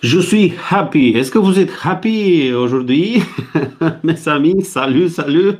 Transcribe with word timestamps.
Je 0.00 0.20
suis 0.20 0.52
happy. 0.70 1.08
Est-ce 1.08 1.32
que 1.32 1.38
vous 1.38 1.58
êtes 1.58 1.72
happy 1.82 2.52
aujourd'hui? 2.52 3.20
Mes 4.04 4.28
amis, 4.28 4.62
salut, 4.62 5.08
salut. 5.08 5.54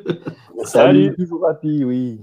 Salut, 0.63 1.13
toujours 1.17 1.45
happy, 1.49 1.83
oui. 1.85 2.21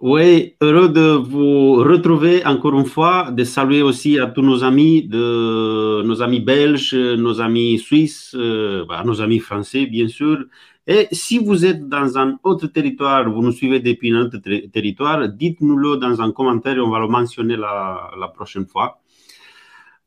Oui, 0.00 0.56
heureux 0.60 0.88
de 0.88 1.12
vous 1.12 1.76
retrouver 1.76 2.44
encore 2.44 2.76
une 2.76 2.84
fois, 2.84 3.30
de 3.30 3.44
saluer 3.44 3.80
aussi 3.80 4.18
à 4.18 4.26
tous 4.26 4.42
nos 4.42 4.64
amis, 4.64 5.04
de, 5.04 6.02
nos 6.02 6.20
amis 6.20 6.40
belges, 6.40 6.94
nos 6.94 7.40
amis 7.40 7.78
suisses, 7.78 8.34
euh, 8.36 8.84
bah, 8.88 9.04
nos 9.04 9.20
amis 9.22 9.38
français, 9.38 9.86
bien 9.86 10.08
sûr. 10.08 10.44
Et 10.88 11.06
si 11.12 11.38
vous 11.38 11.64
êtes 11.64 11.88
dans 11.88 12.18
un 12.18 12.38
autre 12.42 12.66
territoire, 12.66 13.30
vous 13.30 13.40
nous 13.40 13.52
suivez 13.52 13.78
depuis 13.78 14.12
un 14.12 14.22
autre 14.22 14.38
territoire, 14.72 15.28
dites-nous-le 15.28 15.96
dans 15.96 16.20
un 16.20 16.32
commentaire 16.32 16.76
et 16.76 16.80
on 16.80 16.90
va 16.90 16.98
le 16.98 17.08
mentionner 17.08 17.56
la, 17.56 18.10
la 18.18 18.28
prochaine 18.28 18.66
fois. 18.66 19.00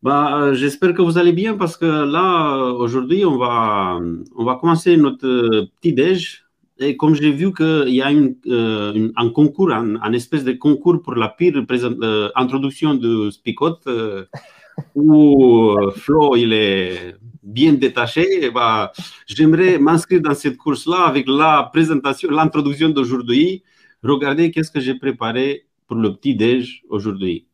Bah, 0.01 0.53
J'espère 0.53 0.93
que 0.93 1.01
vous 1.01 1.17
allez 1.17 1.33
bien 1.33 1.57
parce 1.57 1.75
que 1.75 1.85
là, 1.85 2.71
aujourd'hui, 2.73 3.25
on 3.25 3.37
va, 3.37 3.99
on 4.35 4.45
va 4.45 4.55
commencer 4.55 4.95
notre 4.95 5.67
petit 5.75 5.93
déj. 5.93 6.45
Et 6.79 6.95
comme 6.95 7.13
j'ai 7.13 7.31
vu 7.31 7.53
qu'il 7.53 7.89
y 7.89 8.01
a 8.01 8.09
une, 8.09 8.35
euh, 8.47 9.11
un 9.17 9.29
concours, 9.29 9.71
un, 9.73 10.13
espèce 10.13 10.45
de 10.45 10.53
concours 10.53 11.01
pour 11.01 11.15
la 11.15 11.27
pire 11.27 11.61
euh, 11.69 12.29
introduction 12.35 12.93
de 12.93 13.29
Spicot, 13.29 13.81
euh, 13.87 14.23
où 14.95 15.75
Flo 15.97 16.37
il 16.37 16.53
est 16.53 17.15
bien 17.43 17.73
détaché, 17.73 18.49
bah, 18.51 18.93
j'aimerais 19.27 19.77
m'inscrire 19.79 20.21
dans 20.21 20.33
cette 20.33 20.55
course-là 20.55 21.03
avec 21.03 21.27
la 21.27 21.69
présentation, 21.73 22.31
l'introduction 22.31 22.87
d'aujourd'hui. 22.87 23.63
Regardez 24.01 24.49
qu'est-ce 24.49 24.71
que 24.71 24.79
j'ai 24.79 24.95
préparé 24.95 25.65
pour 25.85 25.97
le 25.97 26.15
petit 26.15 26.35
déj 26.35 26.83
aujourd'hui. 26.87 27.48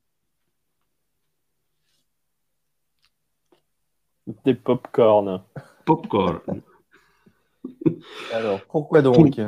Des 4.44 4.56
pop-corn. 4.56 5.42
Pop-corn. 5.86 6.40
Alors, 8.34 8.60
pourquoi 8.68 9.02
donc 9.02 9.40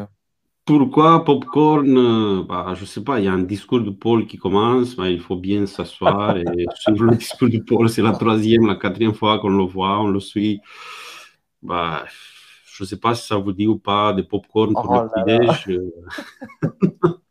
Pourquoi 0.65 1.23
pop-corn 1.23 2.43
bah, 2.43 2.73
Je 2.75 2.81
ne 2.81 2.85
sais 2.85 3.03
pas, 3.03 3.19
il 3.19 3.25
y 3.25 3.27
a 3.27 3.33
un 3.33 3.43
discours 3.43 3.81
de 3.81 3.89
Paul 3.89 4.27
qui 4.27 4.37
commence, 4.37 4.97
mais 4.97 5.13
il 5.13 5.19
faut 5.19 5.35
bien 5.35 5.65
s'asseoir. 5.65 6.37
et 6.37 6.45
suivre 6.75 7.05
le 7.05 7.15
discours 7.15 7.49
de 7.49 7.59
Paul, 7.59 7.89
c'est 7.89 8.01
la 8.03 8.11
troisième, 8.11 8.67
la 8.67 8.75
quatrième 8.75 9.13
fois 9.13 9.39
qu'on 9.39 9.49
le 9.49 9.63
voit, 9.63 9.99
on 9.99 10.07
le 10.09 10.19
suit. 10.19 10.61
Bah, 11.63 12.05
je 12.65 12.83
ne 12.83 12.87
sais 12.87 12.99
pas 12.99 13.15
si 13.15 13.25
ça 13.25 13.37
vous 13.37 13.53
dit 13.53 13.67
ou 13.67 13.79
pas, 13.79 14.13
des 14.13 14.23
pop-corn 14.23 14.73
pour 14.73 14.91
oh 14.91 15.01
le 15.01 15.09
petit-déj. 15.09 15.79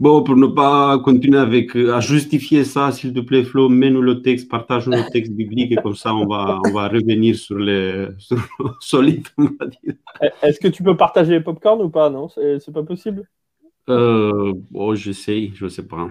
Bon, 0.00 0.22
pour 0.22 0.36
ne 0.36 0.46
pas 0.46 0.96
continuer 1.00 1.38
avec, 1.38 1.74
euh, 1.76 1.92
à 1.92 1.98
justifier 1.98 2.62
ça, 2.62 2.92
s'il 2.92 3.12
te 3.12 3.18
plaît, 3.18 3.42
Flo, 3.42 3.68
mets-nous 3.68 4.00
le 4.00 4.22
texte, 4.22 4.48
partage-nous 4.48 4.96
le 4.96 5.10
texte 5.10 5.32
biblique 5.32 5.72
et 5.72 5.76
comme 5.76 5.96
ça, 5.96 6.14
on 6.14 6.24
va, 6.24 6.60
on 6.64 6.70
va 6.72 6.86
revenir 6.86 7.34
sur 7.34 7.58
les 7.58 8.06
sur 8.18 8.36
le 8.36 8.70
solide, 8.78 9.26
on 9.36 9.46
va 9.58 9.66
dire. 9.66 9.94
Est-ce 10.40 10.60
que 10.60 10.68
tu 10.68 10.84
peux 10.84 10.96
partager 10.96 11.32
les 11.32 11.40
popcorn 11.40 11.82
ou 11.82 11.90
pas? 11.90 12.10
Non, 12.10 12.28
c'est 12.28 12.72
pas 12.72 12.84
possible 12.84 13.28
euh, 13.88 14.52
oh, 14.72 14.94
J'essaye, 14.94 15.52
je 15.56 15.64
ne 15.64 15.70
sais 15.70 15.86
pas. 15.86 16.08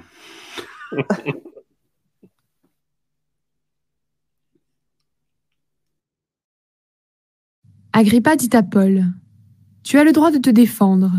Agrippa 7.94 8.36
dit 8.36 8.50
à 8.52 8.64
Paul 8.64 9.06
Tu 9.84 9.98
as 9.98 10.04
le 10.04 10.12
droit 10.12 10.32
de 10.32 10.40
te 10.40 10.50
défendre. 10.50 11.10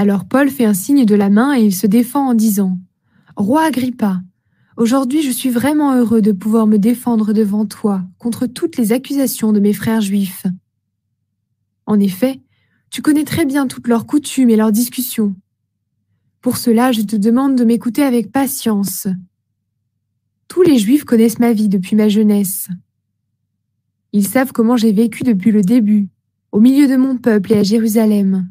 Alors 0.00 0.24
Paul 0.24 0.48
fait 0.48 0.64
un 0.64 0.72
signe 0.72 1.04
de 1.04 1.14
la 1.14 1.28
main 1.28 1.54
et 1.54 1.62
il 1.62 1.74
se 1.74 1.86
défend 1.86 2.30
en 2.30 2.32
disant 2.32 2.78
Roi 3.36 3.64
Agrippa, 3.64 4.22
aujourd'hui 4.78 5.20
je 5.20 5.30
suis 5.30 5.50
vraiment 5.50 5.94
heureux 5.94 6.22
de 6.22 6.32
pouvoir 6.32 6.66
me 6.66 6.78
défendre 6.78 7.34
devant 7.34 7.66
toi 7.66 8.02
contre 8.16 8.46
toutes 8.46 8.78
les 8.78 8.92
accusations 8.92 9.52
de 9.52 9.60
mes 9.60 9.74
frères 9.74 10.00
juifs. 10.00 10.46
En 11.84 12.00
effet, 12.00 12.40
tu 12.88 13.02
connais 13.02 13.24
très 13.24 13.44
bien 13.44 13.66
toutes 13.66 13.88
leurs 13.88 14.06
coutumes 14.06 14.48
et 14.48 14.56
leurs 14.56 14.72
discussions. 14.72 15.36
Pour 16.40 16.56
cela, 16.56 16.92
je 16.92 17.02
te 17.02 17.16
demande 17.16 17.54
de 17.54 17.64
m'écouter 17.66 18.02
avec 18.02 18.32
patience. 18.32 19.06
Tous 20.48 20.62
les 20.62 20.78
Juifs 20.78 21.04
connaissent 21.04 21.40
ma 21.40 21.52
vie 21.52 21.68
depuis 21.68 21.94
ma 21.94 22.08
jeunesse. 22.08 22.70
Ils 24.14 24.26
savent 24.26 24.52
comment 24.52 24.78
j'ai 24.78 24.92
vécu 24.92 25.24
depuis 25.24 25.50
le 25.50 25.60
début, 25.60 26.08
au 26.52 26.60
milieu 26.60 26.88
de 26.88 26.96
mon 26.96 27.18
peuple 27.18 27.52
et 27.52 27.58
à 27.58 27.62
Jérusalem. 27.62 28.48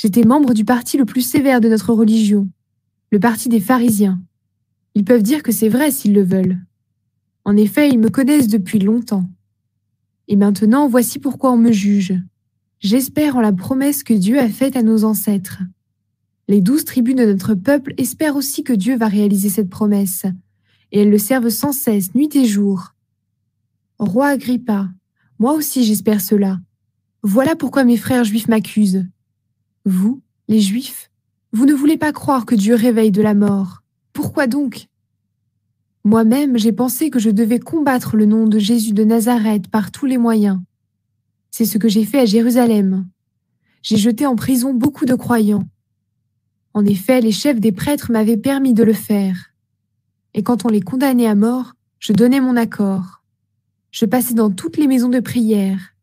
J'étais 0.00 0.22
membre 0.22 0.54
du 0.54 0.64
parti 0.64 0.96
le 0.96 1.04
plus 1.04 1.22
sévère 1.22 1.60
de 1.60 1.68
notre 1.68 1.92
religion, 1.92 2.48
le 3.10 3.18
parti 3.18 3.48
des 3.48 3.58
pharisiens. 3.58 4.22
Ils 4.94 5.04
peuvent 5.04 5.24
dire 5.24 5.42
que 5.42 5.50
c'est 5.50 5.68
vrai 5.68 5.90
s'ils 5.90 6.12
le 6.12 6.22
veulent. 6.22 6.60
En 7.44 7.56
effet, 7.56 7.88
ils 7.88 7.98
me 7.98 8.08
connaissent 8.08 8.46
depuis 8.46 8.78
longtemps. 8.78 9.28
Et 10.28 10.36
maintenant, 10.36 10.86
voici 10.86 11.18
pourquoi 11.18 11.50
on 11.50 11.56
me 11.56 11.72
juge. 11.72 12.14
J'espère 12.78 13.36
en 13.36 13.40
la 13.40 13.52
promesse 13.52 14.04
que 14.04 14.14
Dieu 14.14 14.38
a 14.38 14.48
faite 14.48 14.76
à 14.76 14.84
nos 14.84 15.02
ancêtres. 15.02 15.62
Les 16.46 16.60
douze 16.60 16.84
tribus 16.84 17.16
de 17.16 17.24
notre 17.24 17.54
peuple 17.54 17.92
espèrent 17.96 18.36
aussi 18.36 18.62
que 18.62 18.72
Dieu 18.72 18.96
va 18.96 19.08
réaliser 19.08 19.48
cette 19.48 19.68
promesse, 19.68 20.26
et 20.92 21.00
elles 21.00 21.10
le 21.10 21.18
servent 21.18 21.48
sans 21.48 21.72
cesse, 21.72 22.14
nuit 22.14 22.36
et 22.36 22.46
jour. 22.46 22.94
Roi 23.98 24.28
Agrippa, 24.28 24.90
moi 25.40 25.54
aussi 25.54 25.82
j'espère 25.82 26.20
cela. 26.20 26.60
Voilà 27.24 27.56
pourquoi 27.56 27.82
mes 27.82 27.96
frères 27.96 28.22
juifs 28.22 28.46
m'accusent. 28.46 29.04
Vous, 29.84 30.20
les 30.48 30.60
Juifs, 30.60 31.10
vous 31.52 31.66
ne 31.66 31.74
voulez 31.74 31.96
pas 31.96 32.12
croire 32.12 32.46
que 32.46 32.54
Dieu 32.54 32.74
réveille 32.74 33.10
de 33.10 33.22
la 33.22 33.34
mort. 33.34 33.82
Pourquoi 34.12 34.46
donc? 34.46 34.88
Moi-même, 36.04 36.58
j'ai 36.58 36.72
pensé 36.72 37.10
que 37.10 37.18
je 37.18 37.30
devais 37.30 37.58
combattre 37.58 38.16
le 38.16 38.26
nom 38.26 38.46
de 38.46 38.58
Jésus 38.58 38.92
de 38.92 39.04
Nazareth 39.04 39.68
par 39.68 39.90
tous 39.90 40.06
les 40.06 40.18
moyens. 40.18 40.60
C'est 41.50 41.64
ce 41.64 41.78
que 41.78 41.88
j'ai 41.88 42.04
fait 42.04 42.20
à 42.20 42.24
Jérusalem. 42.24 43.08
J'ai 43.82 43.96
jeté 43.96 44.26
en 44.26 44.36
prison 44.36 44.74
beaucoup 44.74 45.04
de 45.04 45.14
croyants. 45.14 45.68
En 46.74 46.84
effet, 46.84 47.20
les 47.20 47.32
chefs 47.32 47.60
des 47.60 47.72
prêtres 47.72 48.12
m'avaient 48.12 48.36
permis 48.36 48.74
de 48.74 48.84
le 48.84 48.92
faire. 48.92 49.52
Et 50.34 50.42
quand 50.42 50.64
on 50.64 50.68
les 50.68 50.82
condamnait 50.82 51.26
à 51.26 51.34
mort, 51.34 51.74
je 51.98 52.12
donnais 52.12 52.40
mon 52.40 52.56
accord. 52.56 53.22
Je 53.90 54.04
passais 54.04 54.34
dans 54.34 54.50
toutes 54.50 54.76
les 54.76 54.86
maisons 54.86 55.08
de 55.08 55.20
prière. 55.20 55.94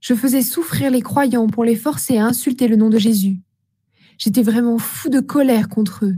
Je 0.00 0.14
faisais 0.14 0.42
souffrir 0.42 0.90
les 0.90 1.02
croyants 1.02 1.46
pour 1.46 1.64
les 1.64 1.76
forcer 1.76 2.16
à 2.16 2.24
insulter 2.24 2.68
le 2.68 2.76
nom 2.76 2.88
de 2.88 2.98
Jésus. 2.98 3.40
J'étais 4.16 4.42
vraiment 4.42 4.78
fou 4.78 5.10
de 5.10 5.20
colère 5.20 5.68
contre 5.68 6.06
eux, 6.06 6.16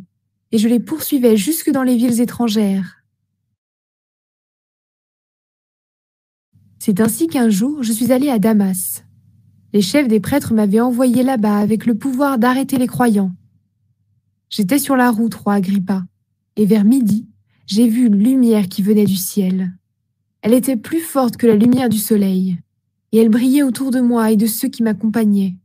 et 0.52 0.58
je 0.58 0.68
les 0.68 0.80
poursuivais 0.80 1.36
jusque 1.36 1.70
dans 1.70 1.82
les 1.82 1.96
villes 1.96 2.20
étrangères. 2.20 3.02
C'est 6.78 7.00
ainsi 7.00 7.26
qu'un 7.26 7.50
jour 7.50 7.82
je 7.82 7.92
suis 7.92 8.12
allé 8.12 8.28
à 8.28 8.38
Damas. 8.38 9.04
Les 9.72 9.82
chefs 9.82 10.08
des 10.08 10.20
prêtres 10.20 10.52
m'avaient 10.52 10.80
envoyé 10.80 11.22
là-bas 11.22 11.58
avec 11.58 11.86
le 11.86 11.96
pouvoir 11.96 12.38
d'arrêter 12.38 12.76
les 12.76 12.86
croyants. 12.86 13.32
J'étais 14.50 14.78
sur 14.78 14.96
la 14.96 15.10
route, 15.10 15.34
roi 15.34 15.54
Agrippa, 15.54 16.04
et 16.56 16.66
vers 16.66 16.84
midi, 16.84 17.28
j'ai 17.66 17.88
vu 17.88 18.06
une 18.06 18.22
lumière 18.22 18.68
qui 18.68 18.82
venait 18.82 19.06
du 19.06 19.16
ciel. 19.16 19.72
Elle 20.42 20.54
était 20.54 20.76
plus 20.76 21.00
forte 21.00 21.36
que 21.36 21.46
la 21.46 21.56
lumière 21.56 21.88
du 21.88 21.98
soleil 21.98 22.58
et 23.12 23.18
elle 23.18 23.28
brillait 23.28 23.62
autour 23.62 23.90
de 23.90 24.00
moi 24.00 24.30
et 24.30 24.36
de 24.36 24.46
ceux 24.46 24.68
qui 24.68 24.82
m'accompagnaient. 24.82 25.56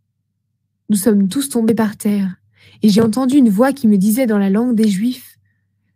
Nous 0.89 0.97
sommes 0.97 1.27
tous 1.27 1.49
tombés 1.49 1.73
par 1.75 1.97
terre, 1.97 2.35
et 2.83 2.89
j'ai 2.89 3.01
entendu 3.01 3.37
une 3.37 3.49
voix 3.49 3.73
qui 3.73 3.87
me 3.87 3.97
disait 3.97 4.27
dans 4.27 4.37
la 4.37 4.49
langue 4.49 4.75
des 4.75 4.87
Juifs, 4.87 5.39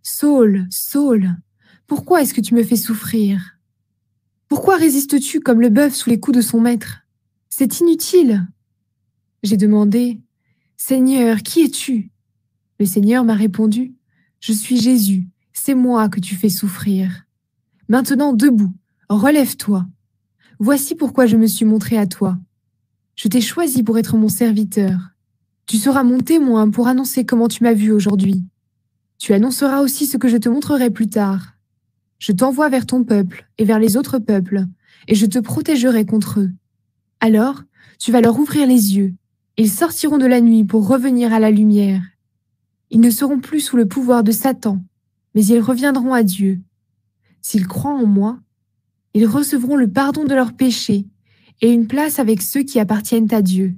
Saul, 0.02 0.68
Saul, 0.70 1.36
pourquoi 1.88 2.22
est-ce 2.22 2.34
que 2.34 2.42
tu 2.42 2.56
me 2.56 2.64
fais 2.64 2.76
souffrir? 2.76 3.58
Pourquoi 4.48 4.78
résistes-tu 4.78 5.42
comme 5.42 5.62
le 5.62 5.70
bœuf 5.70 5.94
sous 5.94 6.10
les 6.10 6.20
coups 6.20 6.38
de 6.38 6.42
son 6.42 6.60
maître? 6.60 7.02
C'est 7.50 7.80
inutile. 7.80 8.48
J'ai 9.44 9.58
demandé, 9.58 10.20
Seigneur, 10.78 11.44
qui 11.44 11.62
es-tu? 11.62 12.12
Le 12.80 12.86
Seigneur 12.86 13.24
m'a 13.24 13.36
répondu, 13.36 13.94
Je 14.40 14.54
suis 14.54 14.80
Jésus, 14.80 15.28
c'est 15.54 15.76
moi 15.76 16.10
que 16.10 16.20
tu 16.20 16.36
fais 16.36 16.50
souffrir. 16.50 17.26
Maintenant 17.88 18.34
debout, 18.34 18.74
relève-toi. 19.10 19.86
Voici 20.64 20.94
pourquoi 20.94 21.26
je 21.26 21.38
me 21.38 21.48
suis 21.48 21.66
montré 21.66 21.98
à 21.98 22.06
toi. 22.06 22.38
Je 23.16 23.28
t'ai 23.28 23.42
choisi 23.42 23.82
pour 23.82 23.98
être 23.98 24.16
mon 24.16 24.30
serviteur. 24.30 25.10
Tu 25.66 25.78
seras 25.78 26.04
mon 26.04 26.20
témoin 26.20 26.70
pour 26.70 26.88
annoncer 26.88 27.26
comment 27.26 27.48
tu 27.48 27.64
m'as 27.64 27.74
vu 27.74 27.92
aujourd'hui. 27.92 28.44
Tu 29.18 29.34
annonceras 29.34 29.82
aussi 29.82 30.06
ce 30.06 30.18
que 30.18 30.28
je 30.28 30.38
te 30.38 30.50
montrerai 30.50 30.92
plus 30.92 31.10
tard. 31.10 31.54
Je 32.20 32.32
t'envoie 32.32 32.70
vers 32.70 32.86
ton 32.86 33.04
peuple 33.04 33.50
et 33.58 33.66
vers 33.66 33.80
les 33.80 33.98
autres 33.98 34.20
peuples, 34.20 34.66
et 35.08 35.16
je 35.16 35.26
te 35.26 35.40
protégerai 35.40 36.06
contre 36.06 36.42
eux. 36.42 36.52
Alors, 37.22 37.64
tu 37.98 38.12
vas 38.12 38.22
leur 38.22 38.38
ouvrir 38.38 38.68
les 38.68 38.96
yeux. 38.96 39.16
Ils 39.58 39.72
sortiront 39.72 40.20
de 40.20 40.28
la 40.28 40.42
nuit 40.42 40.64
pour 40.64 40.88
revenir 40.88 41.34
à 41.34 41.40
la 41.40 41.50
lumière. 41.50 42.04
Ils 42.92 43.02
ne 43.02 43.10
seront 43.10 43.40
plus 43.40 43.62
sous 43.62 43.78
le 43.78 43.88
pouvoir 43.88 44.24
de 44.24 44.32
Satan, 44.32 44.78
mais 45.34 45.44
ils 45.44 45.60
reviendront 45.60 46.14
à 46.14 46.22
Dieu. 46.22 46.62
S'ils 47.42 47.66
croient 47.66 47.96
en 47.96 48.06
moi, 48.06 48.38
ils 49.14 49.26
recevront 49.26 49.76
le 49.76 49.90
pardon 49.90 50.24
de 50.26 50.34
leurs 50.34 50.54
péchés 50.54 51.06
et 51.62 51.70
une 51.70 51.88
place 51.88 52.20
avec 52.20 52.42
ceux 52.42 52.64
qui 52.64 52.80
appartiennent 52.80 53.34
à 53.34 53.42
Dieu. 53.42 53.76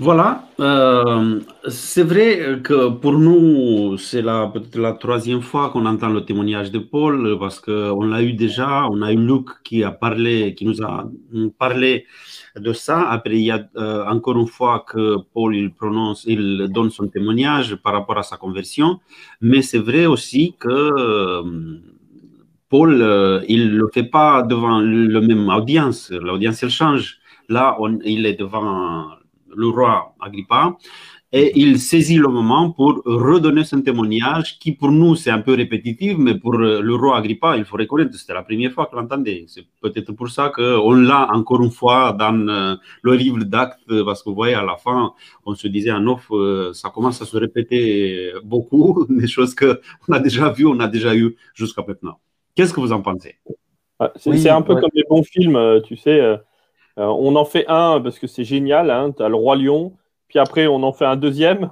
Voilà, 0.00 0.44
euh, 0.60 1.40
c'est 1.66 2.04
vrai 2.04 2.60
que 2.62 2.88
pour 2.88 3.14
nous, 3.18 3.96
c'est 3.98 4.22
peut-être 4.22 4.76
la 4.76 4.92
troisième 4.92 5.40
fois 5.42 5.70
qu'on 5.70 5.86
entend 5.86 6.08
le 6.10 6.24
témoignage 6.24 6.70
de 6.70 6.78
Paul, 6.78 7.36
parce 7.40 7.58
qu'on 7.58 8.04
l'a 8.04 8.22
eu 8.22 8.32
déjà, 8.34 8.86
on 8.92 9.02
a 9.02 9.12
eu 9.12 9.16
Luc 9.16 9.46
qui 9.64 9.82
a 9.82 9.90
parlé, 9.90 10.54
qui 10.54 10.66
nous 10.66 10.80
a 10.84 11.10
parlé 11.58 12.06
de 12.54 12.72
ça. 12.72 13.10
Après, 13.10 13.38
il 13.38 13.46
y 13.46 13.50
a 13.50 13.68
euh, 13.76 14.04
encore 14.06 14.38
une 14.38 14.46
fois 14.46 14.84
que 14.88 15.16
Paul 15.34 15.56
il 15.56 15.74
prononce, 15.74 16.24
il 16.28 16.68
donne 16.70 16.90
son 16.90 17.08
témoignage 17.08 17.74
par 17.74 17.92
rapport 17.92 18.18
à 18.18 18.22
sa 18.22 18.36
conversion, 18.36 19.00
mais 19.40 19.62
c'est 19.62 19.78
vrai 19.78 20.06
aussi 20.06 20.54
que 20.60 20.68
euh, 20.68 21.42
Paul, 22.68 22.92
il 23.48 23.72
ne 23.72 23.78
le 23.78 23.88
fait 23.92 24.04
pas 24.04 24.42
devant 24.42 24.78
la 24.80 25.20
même 25.20 25.48
audience. 25.48 26.12
L'audience, 26.12 26.62
elle 26.62 26.70
change. 26.70 27.18
Là, 27.48 27.76
on, 27.80 27.98
il 28.04 28.26
est 28.26 28.34
devant 28.34 29.08
le 29.56 29.68
roi 29.68 30.14
Agrippa, 30.20 30.76
et 31.30 31.52
il 31.60 31.78
saisit 31.78 32.16
le 32.16 32.28
moment 32.28 32.70
pour 32.70 33.02
redonner 33.04 33.64
son 33.64 33.82
témoignage, 33.82 34.58
qui 34.58 34.72
pour 34.72 34.90
nous 34.90 35.14
c'est 35.14 35.30
un 35.30 35.40
peu 35.40 35.54
répétitif, 35.54 36.16
mais 36.16 36.34
pour 36.34 36.56
le 36.56 36.94
roi 36.94 37.18
Agrippa, 37.18 37.56
il 37.56 37.64
faut 37.64 37.76
reconnaître 37.76 38.12
que 38.12 38.16
c'était 38.16 38.32
la 38.32 38.42
première 38.42 38.72
fois 38.72 38.86
qu'il 38.86 38.98
l'entendait. 38.98 39.44
C'est 39.46 39.66
peut-être 39.82 40.12
pour 40.12 40.30
ça 40.30 40.50
qu'on 40.54 40.92
l'a 40.92 41.28
encore 41.32 41.62
une 41.62 41.70
fois 41.70 42.12
dans 42.12 42.48
euh, 42.48 42.76
le 43.02 43.14
livre 43.14 43.44
d'actes, 43.44 43.80
parce 44.06 44.22
que 44.22 44.30
vous 44.30 44.36
voyez, 44.36 44.54
à 44.54 44.62
la 44.62 44.76
fin, 44.76 45.12
on 45.44 45.54
se 45.54 45.68
disait 45.68 45.92
en 45.92 46.06
off, 46.06 46.28
euh, 46.30 46.72
ça 46.72 46.90
commence 46.90 47.20
à 47.20 47.26
se 47.26 47.36
répéter 47.36 48.32
beaucoup, 48.44 49.06
des 49.10 49.26
choses 49.26 49.54
qu'on 49.54 50.12
a 50.12 50.20
déjà 50.20 50.50
vues, 50.50 50.66
on 50.66 50.80
a 50.80 50.88
déjà 50.88 51.14
eu 51.14 51.36
jusqu'à 51.54 51.84
maintenant. 51.86 52.18
Qu'est-ce 52.54 52.72
que 52.72 52.80
vous 52.80 52.92
en 52.92 53.02
pensez? 53.02 53.36
C'est 54.16 54.50
un 54.50 54.62
peu 54.62 54.74
comme 54.74 54.90
les 54.94 55.04
bons 55.08 55.22
films, 55.24 55.56
euh, 55.56 55.80
tu 55.80 55.96
sais 55.96 56.20
euh, 56.20 56.36
on 57.06 57.36
en 57.36 57.44
fait 57.44 57.64
un 57.68 58.00
parce 58.00 58.18
que 58.18 58.26
c'est 58.26 58.44
génial, 58.44 58.90
hein, 58.90 59.12
tu 59.16 59.22
as 59.22 59.28
le 59.28 59.36
Roi 59.36 59.56
Lion, 59.56 59.96
puis 60.28 60.38
après 60.38 60.66
on 60.66 60.82
en 60.82 60.92
fait 60.92 61.04
un 61.04 61.16
deuxième 61.16 61.70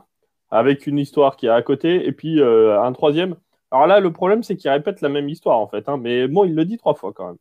avec 0.51 0.87
une 0.87 0.99
histoire 0.99 1.37
qui 1.37 1.47
est 1.47 1.51
à 1.51 1.63
côté, 1.63 2.07
et 2.07 2.13
puis 2.13 2.41
euh, 2.41 2.81
un 2.81 2.93
troisième. 2.93 3.37
Alors 3.71 3.87
là, 3.87 4.01
le 4.01 4.13
problème, 4.13 4.43
c'est 4.43 4.57
qu'il 4.57 4.71
répète 4.71 5.01
la 5.01 5.09
même 5.09 5.29
histoire 5.29 5.59
en 5.59 5.67
fait, 5.67 5.89
hein, 5.89 5.97
mais 5.97 6.29
bon, 6.29 6.45
il 6.45 6.55
le 6.55 6.65
dit 6.65 6.79
trois 6.79 6.95
fois 6.95 7.13
quand 7.13 7.27
même. 7.27 7.37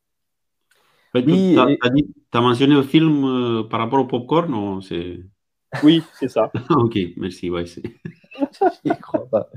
Oui, 1.14 1.56
tu 1.56 2.38
as, 2.38 2.42
mentionné 2.42 2.76
le 2.76 2.84
film 2.84 3.24
euh, 3.24 3.64
par 3.64 3.80
rapport 3.80 4.00
au 4.00 4.06
popcorn 4.06 4.52
non 4.52 4.80
Oui, 5.84 6.04
c'est 6.14 6.28
ça. 6.28 6.52
ok, 6.72 6.98
merci. 7.18 7.50
Ouais, 7.50 7.64
crois 9.02 9.26
pas. 9.30 9.50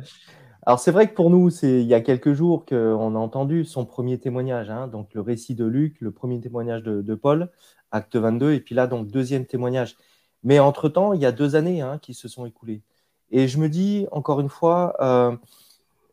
Alors 0.64 0.78
c'est 0.78 0.90
vrai 0.90 1.08
que 1.08 1.14
pour 1.14 1.30
nous, 1.30 1.50
c'est 1.50 1.80
il 1.80 1.86
y 1.86 1.94
a 1.94 2.00
quelques 2.00 2.34
jours 2.34 2.66
qu'on 2.66 3.14
a 3.14 3.18
entendu 3.18 3.64
son 3.64 3.86
premier 3.86 4.18
témoignage, 4.18 4.70
hein, 4.70 4.86
donc 4.86 5.14
le 5.14 5.20
récit 5.20 5.54
de 5.54 5.64
Luc, 5.64 5.96
le 6.00 6.12
premier 6.12 6.40
témoignage 6.40 6.82
de 6.82 7.14
Paul 7.14 7.50
acte 7.90 8.16
22, 8.16 8.52
et 8.52 8.60
puis 8.60 8.74
là, 8.74 8.86
donc, 8.86 9.08
deuxième 9.08 9.46
témoignage. 9.46 9.96
Mais 10.44 10.58
entre-temps, 10.58 11.12
il 11.12 11.20
y 11.20 11.26
a 11.26 11.32
deux 11.32 11.56
années 11.56 11.80
hein, 11.80 11.98
qui 12.00 12.14
se 12.14 12.28
sont 12.28 12.46
écoulées. 12.46 12.82
Et 13.30 13.48
je 13.48 13.58
me 13.58 13.68
dis, 13.68 14.06
encore 14.10 14.40
une 14.40 14.48
fois, 14.48 14.94
euh, 15.00 15.36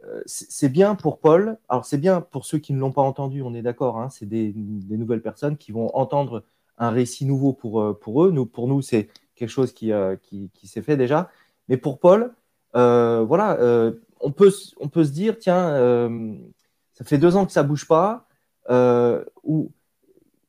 euh, 0.06 0.22
c'est 0.26 0.70
bien 0.70 0.96
pour 0.96 1.20
Paul, 1.20 1.58
alors 1.70 1.86
c'est 1.86 1.98
bien 1.98 2.22
pour 2.22 2.46
ceux 2.46 2.58
qui 2.58 2.74
ne 2.74 2.80
l'ont 2.80 2.92
pas 2.92 3.02
entendu, 3.02 3.42
on 3.42 3.54
est 3.54 3.62
d'accord, 3.62 4.00
hein, 4.00 4.10
c'est 4.10 4.26
des, 4.26 4.54
nouvelles 4.90 5.22
personnes 5.22 5.58
qui 5.58 5.72
vont 5.72 5.96
entendre 5.96 6.44
un 6.78 6.90
récit 6.90 7.26
nouveau 7.26 7.54
pour, 7.54 7.82
euh, 7.82 7.94
pour 7.94 8.26
eux. 8.26 8.32
Nous, 8.32 8.46
pour 8.46 8.68
nous, 8.68 8.82
c'est 8.82 9.10
quelque 9.36 9.50
chose 9.50 9.74
qui, 9.74 9.92
qui, 10.24 10.50
qui 10.54 10.68
s'est 10.68 10.82
fait 10.82 10.98
déjà. 10.98 11.30
Mais 11.68 11.78
pour 11.78 12.00
Paul, 12.00 12.34
voilà, 12.74 13.58
on, 14.22 14.32
peut, 14.32 14.52
on 14.80 14.88
peut 14.88 15.04
se 15.04 15.12
dire, 15.12 15.38
tiens, 15.38 16.10
ça 16.94 17.04
fait 17.04 17.18
deux 17.18 17.36
ans 17.36 17.46
que 17.46 17.52
ça 17.52 17.64
bouge 17.64 17.86
pas, 17.86 18.28
ou 19.44 19.72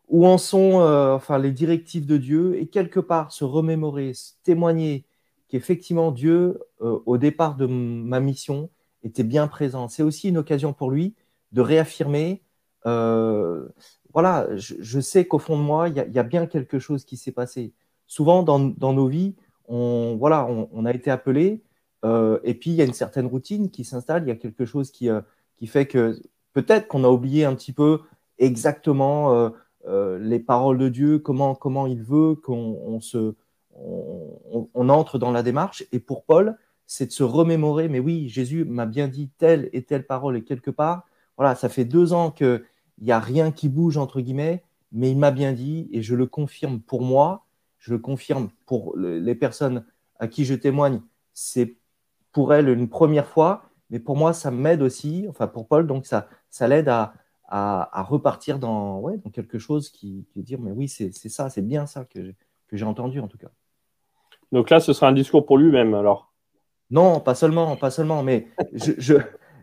où 0.08 0.26
en 0.26 0.38
sont 0.38 0.81
euh, 0.81 1.14
enfin, 1.14 1.38
les 1.38 1.53
directives 1.53 2.06
de 2.06 2.17
Dieu 2.17 2.56
et 2.58 2.67
quelque 2.67 3.00
part 3.00 3.32
se 3.32 3.44
remémorer, 3.44 4.12
témoigner 4.44 5.05
qu'effectivement 5.49 6.12
Dieu, 6.12 6.61
euh, 6.81 6.99
au 7.06 7.19
départ 7.19 7.56
de 7.56 7.67
ma 7.67 8.20
mission, 8.20 8.70
était 9.03 9.25
bien 9.25 9.47
présent. 9.49 9.88
C'est 9.88 10.03
aussi 10.03 10.29
une 10.29 10.38
occasion 10.38 10.73
pour 10.73 10.91
lui 10.91 11.14
de 11.53 11.61
réaffirmer, 11.61 12.43
euh, 12.87 13.69
voilà, 14.12 14.49
je, 14.56 15.00
sais 15.00 15.26
qu'au 15.26 15.38
fond 15.38 15.56
de 15.56 15.62
moi, 15.62 15.88
il 15.88 15.97
y, 15.97 16.19
a 16.19 16.23
bien 16.23 16.47
quelque 16.47 16.79
chose 16.79 17.05
qui 17.05 17.17
s'est 17.17 17.32
passé. 17.32 17.73
Souvent 18.06 18.43
dans, 18.43 18.58
nos 18.58 19.06
vies, 19.06 19.35
on, 19.69 20.17
voilà, 20.19 20.47
on, 20.47 20.85
a 20.85 20.93
été 20.93 21.11
appelé, 21.11 21.62
et 22.05 22.55
puis 22.55 22.70
il 22.70 22.76
y 22.76 22.82
a 22.82 22.85
une 22.85 22.94
certaine 22.94 23.26
routine 23.26 23.70
qui 23.70 23.85
s'installe, 23.85 24.25
il 24.25 24.29
y 24.29 24.32
a 24.32 24.37
quelque 24.37 24.64
chose 24.64 24.91
qui, 24.91 25.08
qui 25.56 25.67
fait 25.67 25.87
que 25.87 26.19
peut-être 26.53 26.88
qu'on 26.88 27.05
a 27.05 27.08
oublié 27.08 27.44
un 27.44 27.55
petit 27.55 27.73
peu 27.73 28.00
exactement 28.38 29.53
les 29.87 30.41
paroles 30.41 30.79
de 30.79 30.88
Dieu, 30.88 31.19
comment, 31.19 31.55
comment 31.55 31.87
il 31.87 32.03
veut 32.03 32.35
qu'on 32.35 33.00
se, 33.00 33.35
on, 33.79 34.88
entre 34.88 35.19
dans 35.19 35.33
la 35.33 35.43
démarche. 35.43 35.85
Et 35.93 35.99
pour 35.99 36.25
Paul, 36.25 36.56
c'est 36.87 37.06
de 37.06 37.12
se 37.12 37.23
remémorer, 37.23 37.88
mais 37.88 37.99
oui, 37.99 38.29
Jésus 38.29 38.65
m'a 38.65 38.87
bien 38.87 39.09
dit 39.09 39.31
telle 39.38 39.69
et 39.73 39.83
telle 39.83 40.06
parole, 40.06 40.37
et 40.37 40.44
quelque 40.44 40.71
part, 40.71 41.06
voilà, 41.37 41.55
ça 41.55 41.69
fait 41.69 41.85
deux 41.85 42.12
ans 42.12 42.31
qu'il 42.31 42.62
n'y 43.00 43.12
a 43.12 43.19
rien 43.19 43.50
qui 43.50 43.69
bouge, 43.69 43.97
entre 43.97 44.21
guillemets, 44.21 44.62
mais 44.93 45.11
il 45.11 45.19
m'a 45.19 45.31
bien 45.31 45.53
dit, 45.53 45.89
et 45.93 46.03
je 46.03 46.15
le 46.15 46.27
confirme 46.27 46.81
pour 46.81 47.03
moi, 47.03 47.44
je 47.79 47.93
le 47.93 47.99
confirme 47.99 48.50
pour 48.67 48.97
les 48.97 49.35
personnes 49.35 49.85
à 50.19 50.29
qui 50.29 50.44
je 50.44 50.55
témoigne, 50.55 51.00
c'est 51.35 51.77
pour 52.32 52.55
elles 52.55 52.69
une 52.69 52.89
première 52.89 53.27
fois, 53.27 53.65
mais 53.91 53.99
pour 53.99 54.17
moi, 54.17 54.32
ça 54.32 54.50
m'aide 54.50 54.82
aussi, 54.82 55.27
enfin 55.29 55.47
pour 55.47 55.67
Paul, 55.67 55.87
donc 55.87 56.06
ça, 56.06 56.29
ça 56.50 56.69
l'aide 56.69 56.89
à, 56.89 57.15
à, 57.48 58.02
repartir 58.02 58.58
dans, 58.58 59.00
ouais, 59.00 59.19
dans 59.19 59.31
quelque 59.31 59.58
chose 59.58 59.90
qui, 59.90 60.26
qui 60.32 60.43
dire 60.43 60.60
mais 60.60 60.72
oui, 60.72 60.88
c'est 60.88 61.12
ça, 61.12 61.48
c'est 61.50 61.62
bien 61.62 61.87
ça 61.87 62.04
que 62.04 62.34
j'ai 62.72 62.84
entendu 62.84 63.20
en 63.20 63.28
tout 63.28 63.38
cas. 63.38 63.50
Donc 64.52 64.70
là, 64.70 64.81
ce 64.81 64.93
sera 64.93 65.08
un 65.08 65.12
discours 65.12 65.44
pour 65.44 65.58
lui-même 65.58 65.94
alors 65.94 66.32
Non, 66.90 67.20
pas 67.20 67.34
seulement, 67.34 67.76
pas 67.76 67.90
seulement, 67.90 68.22
mais 68.22 68.48
je, 68.72 68.93
je, 68.98 69.14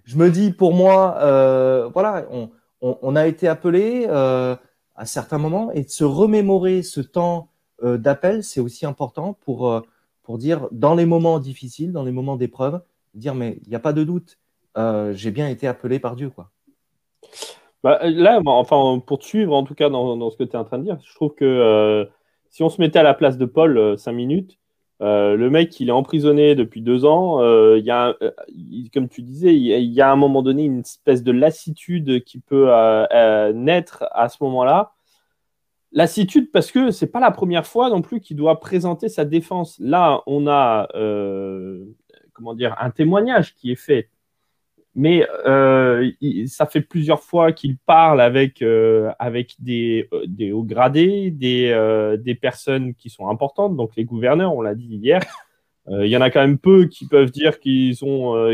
je 0.04 0.18
me 0.18 0.30
dis 0.30 0.52
pour 0.52 0.74
moi, 0.74 1.18
euh, 1.20 1.90
voilà, 1.94 2.26
on, 2.32 2.50
on, 2.82 3.16
a 3.16 3.28
été 3.28 3.48
appelé 3.48 4.06
euh, 4.10 4.56
à 4.96 5.06
certains 5.06 5.38
moments 5.38 5.72
et 5.72 5.84
de 5.84 5.90
se 5.90 6.04
remémorer 6.04 6.84
ce 6.84 7.02
temps 7.02 7.50
euh, 7.82 7.98
d'appel, 7.98 8.44
c'est 8.44 8.60
aussi 8.60 8.86
important 8.86 9.34
pour, 9.34 9.82
pour 10.22 10.38
dire 10.38 10.68
dans 10.72 10.96
les 10.96 11.06
moments 11.06 11.40
difficiles, 11.40 11.94
dans 11.94 12.04
les 12.04 12.12
moments 12.12 12.36
d'épreuve, 12.36 12.82
dire 13.14 13.36
mais 13.36 13.60
il 13.64 13.70
n'y 13.70 13.76
a 13.76 13.80
pas 13.80 13.94
de 13.94 14.04
doute, 14.04 14.38
j'ai 14.76 15.32
bien 15.32 15.48
été 15.48 15.68
appelé 15.68 16.00
par 16.00 16.16
Dieu. 16.16 16.30
quoi. 16.30 16.52
Bah, 17.84 18.00
là, 18.04 18.42
enfin, 18.46 19.00
pour 19.06 19.20
te 19.20 19.26
suivre, 19.26 19.54
en 19.54 19.64
tout 19.64 19.76
cas, 19.76 19.90
dans, 19.90 20.30
ce 20.30 20.38
que 20.38 20.44
tu 20.46 20.52
es 20.52 20.56
en 20.56 20.64
train 20.64 20.78
de 20.80 20.84
dire, 20.84 20.98
je 21.06 21.14
trouve 21.16 21.36
que 21.36 21.44
euh, 21.44 22.06
si 22.50 22.64
on 22.64 22.70
se 22.70 22.80
mettait 22.80 23.00
à 23.00 23.04
la 23.04 23.14
place 23.14 23.38
de 23.38 23.46
Paul 23.46 23.78
euh, 23.78 23.98
cinq 23.98 24.14
minutes, 24.14 24.58
euh, 25.02 25.36
le 25.36 25.50
mec, 25.50 25.78
il 25.82 25.90
est 25.90 25.92
emprisonné 25.92 26.56
depuis 26.56 26.82
deux 26.82 27.04
ans. 27.06 27.42
il 27.76 27.84
y 27.84 27.92
a, 27.92 28.16
comme 28.94 29.10
tu 29.10 29.22
disais, 29.22 29.54
il 29.54 29.66
y, 29.66 30.02
a, 30.02 30.10
à 30.10 30.14
un 30.14 30.16
moment 30.16 30.42
donné 30.42 30.64
une 30.64 30.80
espèce 30.80 31.24
de 31.24 31.32
lassitude 31.34 32.24
qui 32.24 32.40
peut 32.40 32.70
naître 33.54 34.06
à 34.12 34.30
ce 34.30 34.38
moment-là. 34.44 34.94
Lassitude 35.92 36.52
parce 36.52 36.72
que 36.72 36.90
c'est 36.92 37.12
pas 37.12 37.20
la 37.20 37.32
première 37.32 37.68
fois 37.68 37.90
non 37.90 38.02
plus 38.02 38.22
qu'il 38.22 38.38
doit 38.38 38.60
présenter 38.60 39.10
sa 39.10 39.26
défense. 39.26 39.78
Là, 39.80 40.24
on 40.26 40.48
a 40.48 40.88
comment 42.34 42.54
dire 42.54 42.76
un 42.80 42.92
témoignage 42.92 43.56
qui 43.56 43.72
est 43.72 43.76
fait 43.76 44.10
mais 44.96 45.28
euh, 45.48 46.12
ça 46.46 46.68
fait 46.68 46.82
plusieurs 46.82 47.22
fois 47.24 47.52
qu'il 47.52 47.78
parle 47.78 48.22
avec, 48.22 48.62
euh, 48.62 49.12
avec 49.18 49.56
des, 49.60 50.08
euh, 50.14 50.26
des 50.28 50.52
hauts 50.52 50.64
gradés, 50.64 51.32
des, 51.32 52.16
des 52.20 52.36
personnes 52.36 52.94
qui 52.96 53.10
sont 53.10 53.28
importantes, 53.28 53.76
donc 53.76 53.92
les 53.96 54.06
gouverneurs, 54.06 54.54
on 54.56 54.62
l'a 54.62 54.76
dit 54.76 54.96
hier. 54.96 55.22
Il 55.90 56.08
y 56.08 56.16
en 56.16 56.22
a 56.22 56.30
quand 56.30 56.40
même 56.40 56.60
peu 56.60 56.86
qui 56.86 57.08
peuvent 57.08 57.32
dire 57.32 57.60
qu'ils 57.60 57.98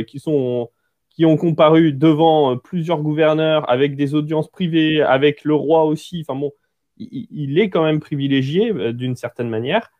qui 0.07 0.19
sont, 0.19 0.69
qui 1.11 1.25
ont 1.25 1.37
comparu 1.37 1.93
devant 1.93 2.57
plusieurs 2.57 3.03
gouverneurs 3.03 3.69
avec 3.69 3.95
des 3.95 4.15
audiences 4.15 4.49
privées, 4.49 5.03
avec 5.03 5.43
le 5.43 5.53
roi 5.53 5.85
aussi. 5.85 6.25
Enfin 6.27 6.39
bon, 6.39 6.51
il, 6.97 7.59
est 7.59 7.69
quand 7.69 7.83
même 7.83 7.99
privilégié 7.99 8.73
d'une 8.93 9.15
certaine 9.15 9.47
manière. 9.47 9.91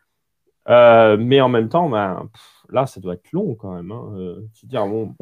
mais 0.67 1.39
en 1.39 1.50
même 1.50 1.69
temps, 1.69 1.88
ben, 1.88 2.27
là, 2.69 2.88
ça 2.88 3.00
doit 3.00 3.13
être 3.13 3.31
long 3.31 3.53
quand 3.53 3.75
même. 3.75 3.91
Hein. 3.91 4.38
dire, 4.63 4.88
bon, 4.88 5.13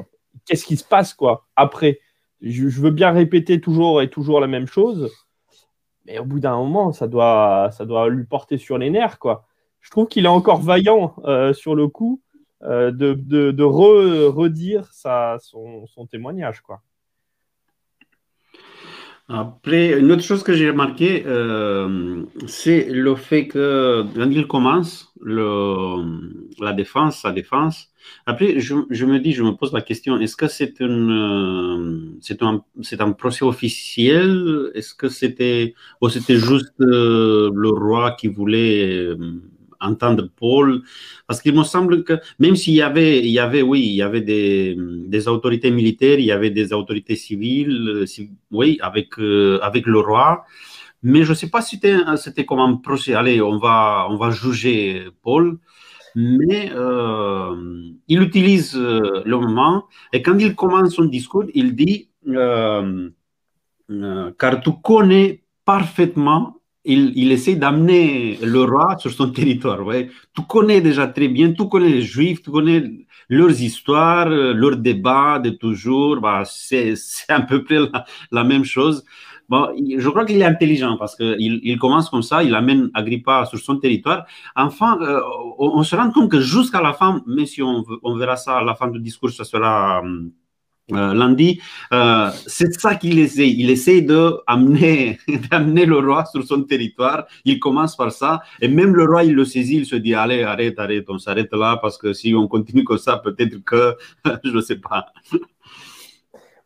qu'est-ce 0.47 0.65
qui 0.65 0.77
se 0.77 0.83
passe 0.83 1.13
quoi 1.13 1.45
après 1.55 1.99
je, 2.41 2.67
veux 2.67 2.91
bien 2.91 3.11
répéter 3.11 3.59
toujours 3.59 4.01
et 4.01 4.09
toujours 4.09 4.39
la 4.39 4.47
même 4.47 4.67
chose, 4.67 5.11
mais 6.05 6.19
au 6.19 6.25
bout 6.25 6.39
d'un 6.39 6.55
moment, 6.55 6.91
ça 6.91 7.07
doit, 7.07 7.69
ça 7.71 7.85
doit 7.85 8.09
lui 8.09 8.25
porter 8.25 8.57
sur 8.57 8.77
les 8.77 8.89
nerfs 8.89 9.19
quoi. 9.19 9.45
Je 9.81 9.89
trouve 9.89 10.07
qu'il 10.07 10.25
est 10.25 10.29
encore 10.29 10.61
vaillant 10.61 11.15
euh, 11.25 11.53
sur 11.53 11.73
le 11.73 11.87
coup 11.87 12.21
euh, 12.63 12.91
de, 12.91 13.63
redire 13.63 14.91
son, 14.93 16.07
témoignage. 16.09 16.61
Après, 19.29 19.99
une 19.99 20.09
autre 20.13 20.23
chose 20.23 20.41
que 20.41 20.53
j'ai 20.53 20.69
remarqué, 20.69 21.23
euh, 21.25 22.23
c'est 22.47 22.87
le 22.89 23.15
fait 23.15 23.47
que 23.49 24.05
quand 24.15 24.31
il 24.31 24.47
commence 24.47 25.11
le, 25.19 25.97
la 26.61 26.71
défense, 26.71 27.23
sa 27.23 27.33
défense, 27.33 27.89
après, 28.25 28.61
je, 28.61 28.75
je, 28.89 29.05
me 29.05 29.19
dis, 29.19 29.33
je 29.33 29.43
me 29.43 29.51
pose 29.51 29.73
la 29.73 29.81
question, 29.81 30.17
est-ce 30.17 30.37
que 30.37 30.47
c'est 30.47 30.79
euh, 30.81 31.99
c'est 32.21 32.41
un, 32.41 32.63
un, 32.99 33.11
procès 33.11 33.43
officiel? 33.43 34.71
Est-ce 34.75 34.95
que 34.95 35.09
c'était, 35.09 35.73
ou 36.01 36.07
c'était 36.07 36.37
juste 36.37 36.79
euh, 36.79 37.51
le 37.53 37.69
roi 37.69 38.11
qui 38.11 38.29
voulait 38.29 39.09
entendre 39.79 40.29
Paul, 40.35 40.81
parce 41.27 41.41
qu'il 41.41 41.53
me 41.53 41.63
semble 41.63 42.03
que 42.03 42.13
même 42.39 42.55
s'il 42.55 42.73
y 42.73 42.81
avait, 42.81 43.19
il 43.19 43.31
y 43.31 43.39
avait, 43.39 43.61
oui, 43.61 43.81
il 43.81 43.95
y 43.95 44.01
avait 44.01 44.21
des, 44.21 45.27
autorités 45.27 45.71
militaires, 45.71 46.19
il 46.19 46.25
y 46.25 46.31
avait 46.31 46.51
des 46.51 46.73
autorités 46.73 47.15
civiles, 47.15 48.05
oui, 48.51 48.77
avec, 48.81 49.17
avec 49.61 49.85
le 49.85 49.99
roi, 49.99 50.45
mais 51.03 51.23
je 51.23 51.29
ne 51.29 51.35
sais 51.35 51.49
pas 51.49 51.61
si 51.61 51.79
c'était 52.17 52.45
comme 52.45 52.59
un 52.59 52.75
procès. 52.75 53.13
Allez, 53.13 53.41
on 53.41 53.57
va, 53.57 54.07
on 54.09 54.17
va 54.17 54.31
juger 54.31 55.05
Paul 55.21 55.59
mais 56.19 56.71
euh, 56.73 57.55
il 58.07 58.23
utilise 58.23 58.75
euh, 58.75 59.21
le 59.23 59.37
moment 59.37 59.85
et 60.11 60.23
quand 60.23 60.39
il 60.39 60.55
commence 60.55 60.95
son 60.95 61.05
discours, 61.05 61.45
il 61.53 61.75
dit 61.75 62.09
euh, 62.27 63.11
car 64.39 64.59
tu 64.61 64.71
connais 64.83 65.43
parfaitement. 65.63 66.56
Il, 66.89 67.11
il 67.15 67.31
essaie 67.31 67.55
d'amener 67.55 68.39
le 68.41 68.63
roi 68.63 68.97
sur 68.97 69.11
son 69.11 69.29
territoire. 69.29 69.85
Ouais. 69.85 70.09
Tu 70.33 70.41
connais 70.43 70.81
déjà 70.81 71.07
très 71.07 71.27
bien, 71.27 71.51
tu 71.51 71.67
connais 71.67 71.89
les 71.89 72.01
Juifs, 72.01 72.41
tu 72.41 72.49
connais 72.49 72.81
leurs 73.29 73.61
histoires, 73.61 74.29
leurs 74.29 74.77
débats 74.77 75.39
de 75.39 75.51
toujours. 75.51 76.21
Bah, 76.21 76.43
c'est 76.45 76.95
à 77.27 77.41
peu 77.41 77.63
près 77.63 77.77
la, 78.31 78.43
même 78.43 78.63
chose. 78.63 79.03
Bon, 79.49 79.67
je 79.97 80.09
crois 80.09 80.25
qu'il 80.25 80.41
est 80.41 80.45
intelligent 80.45 80.97
parce 80.97 81.15
qu'il 81.15 81.59
il 81.63 81.77
commence 81.77 82.09
comme 82.09 82.23
ça, 82.23 82.43
il 82.43 82.53
amène 82.55 82.89
Agrippa 82.93 83.45
sur 83.45 83.59
son 83.59 83.77
territoire. 83.77 84.25
Enfin, 84.55 84.97
euh, 85.01 85.21
on, 85.57 85.83
se 85.83 85.95
rend 85.95 86.11
compte 86.11 86.31
que 86.31 86.41
jusqu'à 86.41 86.81
la 86.81 86.93
fin, 86.93 87.21
même 87.27 87.45
si 87.45 87.61
on, 87.61 87.83
on, 88.03 88.15
verra 88.15 88.35
ça 88.35 88.57
à 88.57 88.63
la 88.63 88.75
fin 88.75 88.87
du 88.87 88.99
discours, 88.99 89.31
ça 89.31 89.45
sera 89.45 90.01
euh, 90.93 91.13
lundi, 91.13 91.59
euh, 91.91 92.29
c'est 92.45 92.79
ça 92.79 92.95
qu'il 92.95 93.19
essaie. 93.19 93.49
Il 93.49 93.69
essaie 93.69 94.01
d'amener 94.01 95.19
d'amener 95.51 95.85
le 95.85 95.99
roi 95.99 96.23
sur 96.25 96.43
son 96.45 96.63
territoire. 96.63 97.27
Il 97.43 97.59
commence 97.59 97.97
par 97.97 98.11
ça. 98.11 98.41
Et 98.61 98.69
même 98.69 98.95
le 98.95 99.03
roi, 99.03 99.25
il 99.25 99.35
le 99.35 99.43
saisit, 99.43 99.77
il 99.77 99.85
se 99.85 99.97
dit, 99.97 100.13
allez, 100.13 100.43
arrête, 100.43 100.79
arrête, 100.79 101.05
on 101.09 101.17
s'arrête 101.17 101.53
là 101.53 101.77
parce 101.81 101.97
que 101.97 102.13
si 102.13 102.33
on 102.33 102.47
continue 102.47 102.85
comme 102.85 102.97
ça, 102.97 103.17
peut-être 103.17 103.57
que, 103.65 103.95
je 104.45 104.51
ne 104.51 104.61
sais 104.61 104.77
pas. 104.77 105.07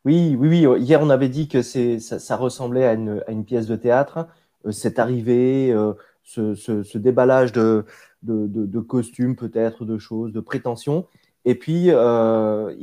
Oui, 0.06 0.36
oui, 0.38 0.68
oui. 0.68 0.82
Hier, 0.82 1.02
on 1.02 1.10
avait 1.10 1.30
dit 1.30 1.48
que 1.48 1.64
c'est, 1.64 2.00
ça, 2.00 2.36
ressemblait 2.36 2.86
à 2.86 2.94
une, 2.94 3.46
pièce 3.46 3.66
de 3.66 3.76
théâtre. 3.76 4.28
Euh, 4.68 4.72
cette 4.72 5.00
arrivée, 5.00 5.76
ce, 6.24 6.98
déballage 7.00 7.54
de 7.54 8.80
costumes, 8.88 9.36
peut-être, 9.36 9.84
de 9.84 9.98
choses, 9.98 10.32
de 10.32 10.42
prétentions. 10.42 11.08
Et 11.46 11.56
puis, 11.56 11.88
euh, 11.90 12.74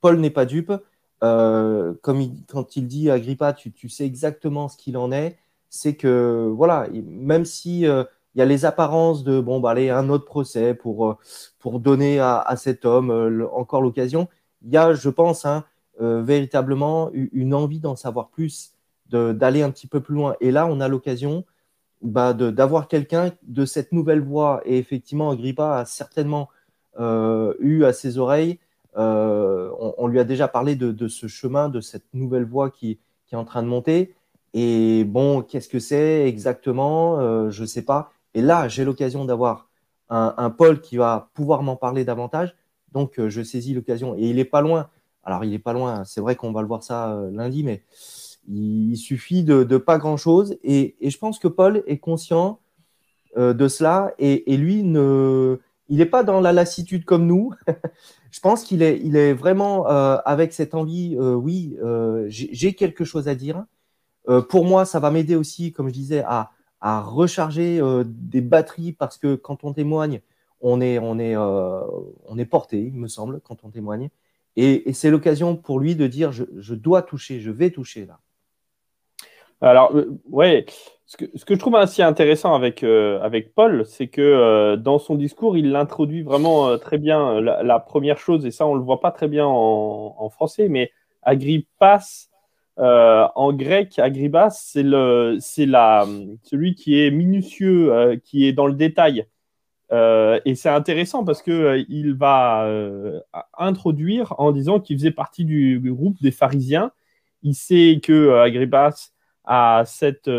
Paul 0.00 0.20
n'est 0.20 0.30
pas 0.30 0.46
dupe. 0.46 0.72
Euh, 1.22 1.94
comme 2.02 2.22
quand 2.48 2.76
il 2.76 2.86
dit 2.86 3.10
Agrippa, 3.10 3.52
tu, 3.52 3.88
sais 3.88 4.04
exactement 4.04 4.68
ce 4.68 4.76
qu'il 4.76 4.96
en 4.96 5.10
est, 5.10 5.38
c'est 5.70 5.96
que, 5.96 6.52
voilà, 6.54 6.86
même 6.92 7.44
si 7.44 7.86
euh, 7.86 8.04
il 8.34 8.40
y 8.40 8.42
a 8.42 8.44
les 8.44 8.64
apparences 8.64 9.24
de, 9.24 9.40
bon, 9.40 9.60
bah, 9.60 9.70
allez, 9.70 9.90
un 9.90 10.10
autre 10.10 10.26
procès 10.26 10.74
pour, 10.74 11.18
pour 11.58 11.80
donner 11.80 12.20
à, 12.20 12.38
à 12.40 12.56
cet 12.56 12.84
homme 12.84 13.48
encore 13.52 13.80
l'occasion, 13.82 14.28
il 14.62 14.72
y 14.72 14.76
a, 14.76 14.92
je 14.94 15.08
pense, 15.08 15.44
hein, 15.44 15.64
véritablement 15.98 17.10
une 17.12 17.54
envie 17.54 17.80
d'en 17.80 17.96
savoir 17.96 18.28
plus, 18.28 18.74
d'aller 19.10 19.62
un 19.62 19.70
petit 19.70 19.86
peu 19.86 20.00
plus 20.00 20.14
loin. 20.14 20.36
Et 20.40 20.50
là, 20.50 20.66
on 20.66 20.80
a 20.80 20.88
l'occasion 20.88 21.44
bah, 22.04 22.34
d'avoir 22.34 22.86
quelqu'un 22.88 23.32
de 23.44 23.64
cette 23.64 23.92
nouvelle 23.92 24.20
voix. 24.20 24.60
Et 24.66 24.78
effectivement, 24.78 25.30
Agrippa 25.30 25.78
a 25.78 25.84
certainement 25.86 26.50
eu 26.98 27.84
à 27.84 27.92
ses 27.92 28.18
oreilles, 28.18 28.58
euh, 28.96 29.70
on, 29.98 30.06
lui 30.06 30.20
a 30.20 30.24
déjà 30.24 30.46
parlé 30.48 30.76
de, 30.76 31.08
ce 31.08 31.26
chemin, 31.26 31.68
de 31.68 31.80
cette 31.80 32.06
nouvelle 32.14 32.44
voie 32.44 32.70
qui, 32.70 32.98
est 33.32 33.36
en 33.36 33.44
train 33.44 33.62
de 33.64 33.68
monter. 33.68 34.14
Et 34.52 35.02
bon, 35.02 35.42
qu'est-ce 35.42 35.68
que 35.68 35.80
c'est 35.80 36.28
exactement 36.28 37.50
Je 37.50 37.62
ne 37.62 37.66
sais 37.66 37.82
pas. 37.82 38.12
Et 38.34 38.42
là, 38.42 38.68
j'ai 38.68 38.84
l'occasion 38.84 39.24
d'avoir 39.24 39.68
un, 40.08 40.50
Paul 40.50 40.80
qui 40.80 40.96
va 40.96 41.30
pouvoir 41.34 41.62
m'en 41.62 41.74
parler 41.74 42.04
davantage. 42.04 42.54
Donc, 42.92 43.14
je 43.18 43.42
saisis 43.42 43.74
l'occasion. 43.74 44.14
Et 44.16 44.28
il 44.28 44.36
n'est 44.36 44.44
pas 44.44 44.60
loin. 44.60 44.88
Alors, 45.24 45.44
il 45.44 45.50
n'est 45.50 45.58
pas 45.58 45.72
loin. 45.72 46.04
C'est 46.04 46.20
vrai 46.20 46.36
qu'on 46.36 46.52
va 46.52 46.60
le 46.60 46.68
voir 46.68 46.82
ça 46.82 47.12
euh, 47.12 47.30
lundi, 47.30 47.64
mais 47.64 47.82
il 48.46 48.96
suffit 48.96 49.42
de, 49.42 49.64
pas 49.78 49.98
grand-chose. 49.98 50.56
Et, 50.62 50.96
je 51.00 51.18
pense 51.18 51.38
que 51.38 51.48
Paul 51.48 51.82
est 51.86 51.98
conscient 51.98 52.60
euh, 53.36 53.54
de 53.54 53.68
cela. 53.68 54.12
Et, 54.18 54.56
lui, 54.56 54.82
ne, 54.82 55.58
il 55.88 55.98
n'est 55.98 56.06
pas 56.06 56.22
dans 56.24 56.40
la 56.40 56.52
lassitude 56.52 57.04
comme 57.04 57.26
nous. 57.26 57.52
je 58.30 58.40
pense 58.40 58.64
qu'il 58.64 58.82
est, 58.82 59.32
vraiment 59.32 59.88
euh, 59.88 60.16
avec 60.24 60.52
cette 60.52 60.74
envie, 60.74 61.16
oui, 61.18 61.76
j'ai 62.28 62.74
quelque 62.74 63.04
chose 63.04 63.28
à 63.28 63.34
dire. 63.34 63.64
pour 64.48 64.64
moi, 64.64 64.84
ça 64.84 65.00
va 65.00 65.10
m'aider 65.10 65.36
aussi, 65.36 65.72
comme 65.72 65.88
je 65.88 65.94
disais, 65.94 66.24
à, 66.26 66.50
recharger 66.80 67.80
des 68.04 68.42
batteries 68.42 68.92
parce 68.92 69.16
que 69.16 69.36
quand 69.36 69.64
on 69.64 69.72
témoigne, 69.72 70.20
on 70.60 70.80
est, 70.80 72.44
porté, 72.44 72.82
il 72.82 72.94
me 72.94 73.08
semble, 73.08 73.40
quand 73.40 73.64
on 73.64 73.70
témoigne. 73.70 74.10
Et, 74.56 74.92
c'est 74.92 75.10
l'occasion 75.10 75.56
pour 75.56 75.78
lui 75.78 75.96
de 75.96 76.06
dire 76.06 76.32
je, 76.32 76.74
dois 76.74 77.02
toucher, 77.02 77.40
je 77.40 77.50
vais 77.50 77.70
toucher 77.70 78.06
là. 78.06 78.20
Alors, 79.64 79.94
euh, 79.96 80.20
ouais, 80.30 80.66
ce 81.06 81.16
que, 81.16 81.24
ce 81.34 81.44
que, 81.44 81.54
je 81.54 81.58
trouve 81.58 81.76
assez 81.76 82.02
intéressant 82.02 82.54
avec, 82.54 82.82
euh, 82.82 83.20
avec 83.22 83.54
Paul, 83.54 83.84
c'est 83.86 84.08
que 84.08 84.20
euh, 84.20 84.76
dans 84.76 84.98
son 84.98 85.14
discours, 85.14 85.56
il 85.56 85.70
l'introduit 85.70 86.22
vraiment 86.22 86.76
très 86.78 86.98
bien. 86.98 87.40
La, 87.40 87.80
première 87.80 88.18
chose, 88.18 88.46
et 88.46 88.50
ça, 88.50 88.66
on 88.66 88.74
ne 88.74 88.78
le 88.78 88.84
voit 88.84 89.00
pas 89.00 89.10
très 89.10 89.28
bien 89.28 89.46
en, 89.46 90.28
français, 90.30 90.68
mais 90.68 90.90
Agrippas, 91.22 92.28
en 92.76 93.52
grec, 93.52 93.98
Agribas, 93.98 94.50
c'est 94.50 94.82
celui 94.82 96.74
qui 96.74 97.00
est 97.00 97.10
minutieux, 97.10 98.20
qui 98.24 98.46
est 98.46 98.52
dans 98.52 98.66
le 98.66 98.74
détail. 98.74 99.26
Euh, 99.92 100.40
et 100.44 100.54
c'est 100.54 100.68
intéressant 100.68 101.24
parce 101.24 101.42
que 101.42 101.50
euh, 101.50 101.84
il 101.88 102.14
va 102.14 102.64
euh, 102.64 103.20
introduire 103.58 104.34
en 104.38 104.50
disant 104.50 104.80
qu'il 104.80 104.96
faisait 104.98 105.10
partie 105.10 105.44
du, 105.44 105.80
groupe 105.84 106.20
des 106.22 106.30
pharisiens. 106.30 106.90
Il 107.42 107.54
sait 107.54 108.00
que 108.02 108.48
a 109.44 109.84
cette, 109.86 110.30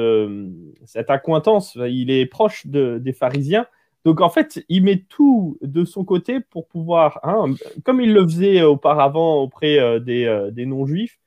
cette 0.86 1.10
accointance, 1.10 1.76
il 1.76 2.10
est 2.12 2.26
proche 2.26 2.66
des 2.68 3.14
pharisiens. 3.14 3.66
Donc 4.04 4.22
en 4.22 4.30
fait, 4.30 4.64
il 4.70 4.84
met 4.84 5.04
tout 5.10 5.58
de 5.62 5.84
son 5.84 6.04
côté 6.04 6.40
pour 6.40 6.68
pouvoir, 6.68 7.20
hein, 7.24 7.54
comme 7.84 8.02
il 8.02 8.14
le 8.14 8.24
faisait 8.24 8.62
auparavant 8.62 9.42
auprès 9.42 10.00
des, 10.00 10.50
des 10.52 10.66
non-juifs, 10.66 11.20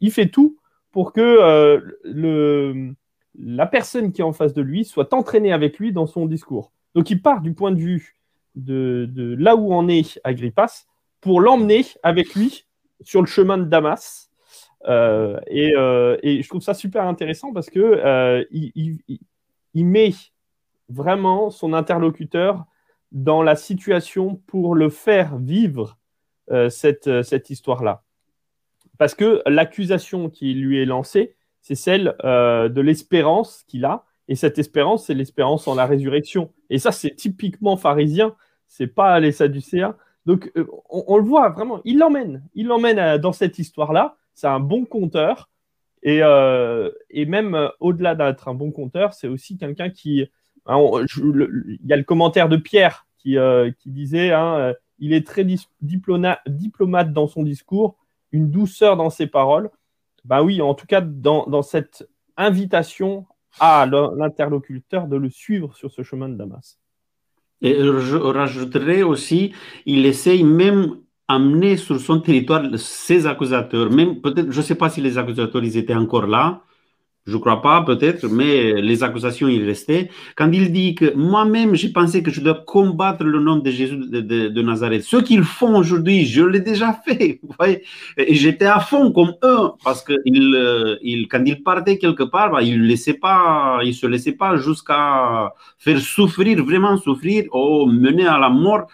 il 0.00 0.10
fait 0.10 0.28
tout 0.28 0.58
pour 0.92 1.12
que 1.12 1.80
le, 2.04 2.94
la 3.38 3.66
personne 3.66 4.12
qui 4.12 4.20
est 4.20 4.24
en 4.24 4.32
face 4.32 4.54
de 4.54 4.62
lui 4.62 4.84
soit 4.84 5.12
entraînée 5.12 5.52
avec 5.52 5.78
lui 5.78 5.92
dans 5.92 6.06
son 6.06 6.26
discours. 6.26 6.72
Donc 6.94 7.10
il 7.10 7.20
part 7.20 7.42
du 7.42 7.52
point 7.52 7.72
de 7.72 7.78
vue 7.78 8.16
de, 8.54 9.36
là 9.38 9.56
où 9.56 9.72
en 9.72 9.88
est 9.88 10.18
Agrippas 10.24 10.86
pour 11.20 11.40
l'emmener 11.40 11.84
avec 12.02 12.34
lui 12.34 12.64
sur 13.02 13.20
le 13.20 13.26
chemin 13.26 13.58
de 13.58 13.64
Damas. 13.64 14.25
Euh, 14.86 15.38
euh, 15.50 16.16
et, 16.22 16.42
je 16.42 16.48
trouve 16.48 16.62
ça 16.62 16.74
super 16.74 17.04
intéressant 17.04 17.52
parce 17.52 17.70
que 17.70 17.80
euh, 17.80 18.44
il, 18.50 19.00
met 19.74 20.12
vraiment 20.88 21.50
son 21.50 21.72
interlocuteur 21.72 22.64
dans 23.12 23.42
la 23.42 23.56
situation 23.56 24.36
pour 24.46 24.74
le 24.74 24.88
faire 24.88 25.36
vivre 25.38 25.98
cette, 26.68 27.22
cette 27.22 27.50
histoire-là. 27.50 28.04
Parce 28.98 29.14
que 29.14 29.42
l'accusation 29.46 30.30
qui 30.30 30.54
lui 30.54 30.80
est 30.80 30.84
lancée, 30.84 31.34
c'est 31.60 31.74
celle 31.74 32.14
de 32.22 32.80
l'espérance 32.80 33.64
qu'il 33.66 33.84
a 33.84 34.04
et 34.28 34.34
cette 34.34 34.58
espérance, 34.58 35.06
c'est 35.06 35.14
l'espérance 35.14 35.68
en 35.68 35.74
la 35.74 35.86
résurrection. 35.86 36.52
Et 36.70 36.78
ça, 36.78 36.92
c'est 36.92 37.14
typiquement 37.14 37.76
pharisien, 37.76 38.34
c'est 38.66 38.88
pas 38.88 39.20
les 39.20 39.32
Sadducéens. 39.32 39.96
Donc, 40.24 40.50
euh, 40.56 40.66
on, 40.90 41.16
le 41.16 41.22
voit 41.22 41.48
vraiment, 41.50 41.80
il 41.84 41.98
l'emmène, 41.98 42.42
il 42.54 42.66
l'emmène 42.66 43.18
dans 43.18 43.32
cette 43.32 43.58
histoire-là. 43.58 44.16
C'est 44.36 44.46
un 44.46 44.60
bon 44.60 44.84
conteur. 44.84 45.50
Et, 46.04 46.20
euh, 46.22 46.92
et 47.10 47.26
même 47.26 47.70
au-delà 47.80 48.14
d'être 48.14 48.46
un 48.46 48.54
bon 48.54 48.70
conteur, 48.70 49.12
c'est 49.12 49.26
aussi 49.26 49.56
quelqu'un 49.56 49.90
qui. 49.90 50.24
Hein, 50.66 50.78
il 51.16 51.78
y 51.84 51.92
a 51.92 51.96
le 51.96 52.04
commentaire 52.04 52.48
de 52.48 52.56
Pierre 52.56 53.06
qui, 53.18 53.36
qui 53.78 53.90
disait 53.90 54.32
hein, 54.32 54.74
il 54.98 55.12
est 55.12 55.26
très 55.26 55.44
diplomate 55.80 57.12
dans 57.12 57.26
son 57.26 57.42
discours, 57.42 57.96
une 58.32 58.50
douceur 58.50 58.96
dans 58.96 59.10
ses 59.10 59.26
paroles. 59.26 59.70
Ben 60.24 60.42
oui, 60.42 60.60
en 60.60 60.74
tout 60.74 60.86
cas, 60.86 61.00
dans, 61.00 61.46
dans 61.46 61.62
cette 61.62 62.08
invitation 62.36 63.26
à 63.60 63.86
l'interlocuteur 63.86 65.06
de 65.06 65.16
le 65.16 65.30
suivre 65.30 65.74
sur 65.74 65.90
ce 65.90 66.02
chemin 66.02 66.28
de 66.28 66.34
Damas. 66.34 66.78
Et 67.62 67.74
je 67.74 68.16
rajouterais 68.16 69.02
aussi, 69.02 69.54
il 69.86 70.04
essaye 70.04 70.44
même 70.44 71.00
amener 71.28 71.76
sur 71.76 72.00
son 72.00 72.20
territoire 72.20 72.62
ses 72.78 73.26
accusateurs, 73.26 73.90
même 73.90 74.20
peut-être, 74.20 74.50
je 74.52 74.58
ne 74.58 74.64
sais 74.64 74.74
pas 74.76 74.90
si 74.90 75.00
les 75.00 75.18
accusateurs 75.18 75.64
ils 75.64 75.76
étaient 75.76 75.94
encore 75.94 76.26
là, 76.26 76.62
je 77.26 77.32
ne 77.34 77.38
crois 77.38 77.60
pas, 77.60 77.82
peut-être, 77.82 78.28
mais 78.28 78.80
les 78.80 79.02
accusations, 79.02 79.48
il 79.48 79.64
restait. 79.64 80.10
Quand 80.36 80.50
il 80.52 80.72
dit 80.72 80.94
que 80.94 81.12
moi-même, 81.14 81.74
j'ai 81.74 81.88
pensé 81.88 82.22
que 82.22 82.30
je 82.30 82.40
dois 82.40 82.62
combattre 82.64 83.24
le 83.24 83.40
nom 83.40 83.56
de 83.56 83.68
Jésus 83.68 83.96
de, 83.96 84.62
Nazareth. 84.62 85.02
Ce 85.02 85.16
qu'ils 85.16 85.42
font 85.42 85.76
aujourd'hui, 85.76 86.24
je 86.24 86.42
l'ai 86.42 86.60
déjà 86.60 86.92
fait. 87.04 87.40
Vous 87.42 87.54
voyez 87.58 87.82
j'étais 88.28 88.66
à 88.66 88.78
fond 88.78 89.10
comme 89.10 89.34
eux, 89.42 89.70
parce 89.82 90.02
que 90.02 90.12
euh, 90.12 90.96
quand 91.28 91.42
ils 91.44 91.62
partaient 91.64 91.98
quelque 91.98 92.22
part, 92.22 92.52
bah, 92.52 92.62
ils 92.62 92.80
ne 92.80 93.12
pas, 93.18 93.80
se 93.92 94.06
laissaient 94.06 94.32
pas 94.32 94.56
jusqu'à 94.56 95.52
faire 95.78 96.00
souffrir, 96.00 96.64
vraiment 96.64 96.96
souffrir, 96.96 97.44
ou 97.52 97.86
mener 97.86 98.26
à 98.26 98.38
la 98.38 98.50
mort 98.50 98.86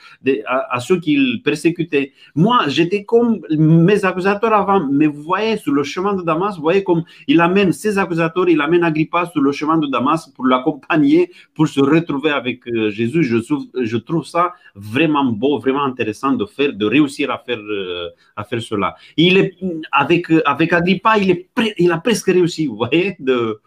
à, 0.46 0.80
ceux 0.80 0.98
qu'ils 1.00 1.42
persécutaient. 1.44 2.12
Moi, 2.34 2.60
j'étais 2.68 3.04
comme 3.04 3.40
mes 3.50 4.04
accusateurs 4.06 4.54
avant, 4.54 4.88
mais 4.90 5.06
vous 5.06 5.22
voyez, 5.22 5.58
sur 5.58 5.72
le 5.72 5.82
chemin 5.82 6.14
de 6.14 6.22
Damas, 6.22 6.56
vous 6.56 6.62
voyez 6.62 6.82
comme 6.82 7.04
il 7.28 7.38
amène 7.40 7.72
ses 7.72 7.98
accusateurs 7.98 8.21
il 8.48 8.60
amène 8.60 8.84
Agrippa 8.84 9.26
sur 9.26 9.40
le 9.40 9.52
chemin 9.52 9.78
de 9.78 9.86
Damas 9.86 10.28
pour 10.28 10.46
l'accompagner, 10.46 11.30
pour 11.54 11.68
se 11.68 11.80
retrouver 11.80 12.30
avec 12.30 12.66
euh, 12.66 12.90
Jésus. 12.90 13.22
Je 13.24 13.96
trouve, 13.96 14.24
ça 14.24 14.52
vraiment 14.74 15.24
beau, 15.24 15.58
vraiment 15.58 15.84
intéressant 15.84 16.32
de 16.32 16.44
faire, 16.46 16.72
de 16.72 16.86
réussir 16.86 17.30
à 17.30 17.38
faire, 17.38 17.58
euh, 17.58 18.08
à 18.36 18.44
faire 18.44 18.62
cela. 18.62 18.94
Il 19.16 19.38
est, 19.38 19.56
avec, 19.90 20.26
avec 20.44 20.72
Agrippa, 20.72 21.18
il, 21.18 21.30
est, 21.30 21.48
il 21.78 21.90
a 21.92 21.98
presque 21.98 22.26
réussi, 22.26 22.66
vous 22.66 22.76
voyez, 22.76 23.16
de, 23.18 23.60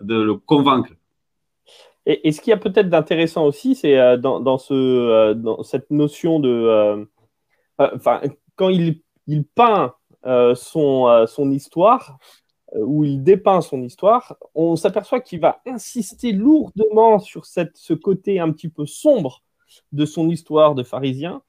de 0.00 0.22
le 0.22 0.34
convaincre. 0.34 0.92
Et, 2.06 2.32
ce 2.32 2.40
qu'il 2.40 2.50
y 2.50 2.54
a 2.54 2.56
peut-être 2.56 2.88
d'intéressant 2.88 3.44
aussi, 3.44 3.74
c'est 3.74 3.98
euh, 3.98 4.16
dans, 4.16 4.40
dans, 4.40 4.58
ce, 4.58 5.32
dans 5.34 5.62
cette 5.62 5.90
notion 5.90 6.40
de. 6.40 7.06
Enfin, 7.78 8.20
quand 8.56 8.68
il, 8.68 9.00
il 9.26 9.44
peint 9.44 9.94
son, 10.54 11.26
son 11.26 11.50
histoire, 11.50 12.18
euh, 12.18 12.49
où 12.76 13.04
il 13.04 13.22
dépeint 13.22 13.60
son 13.60 13.82
histoire, 13.82 14.36
on 14.54 14.76
s'aperçoit 14.76 15.20
qu'il 15.20 15.40
va 15.40 15.60
insister 15.66 16.32
lourdement 16.32 17.18
sur 17.18 17.46
cette, 17.46 17.76
ce 17.76 17.94
côté 17.94 18.38
un 18.38 18.52
petit 18.52 18.68
peu 18.68 18.86
sombre 18.86 19.42
de 19.92 20.04
son 20.04 20.28
histoire 20.28 20.74
de 20.74 20.82
pharisien. 20.82 21.42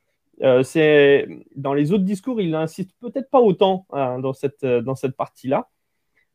Euh, 0.43 0.63
c'est 0.63 1.27
dans 1.55 1.73
les 1.73 1.91
autres 1.91 2.03
discours, 2.03 2.41
il 2.41 2.55
insiste 2.55 2.91
peut-être 2.99 3.29
pas 3.29 3.39
autant 3.39 3.85
hein, 3.91 4.19
dans 4.19 4.33
cette, 4.33 4.65
dans 4.65 4.95
cette 4.95 5.15
partie-là. 5.15 5.69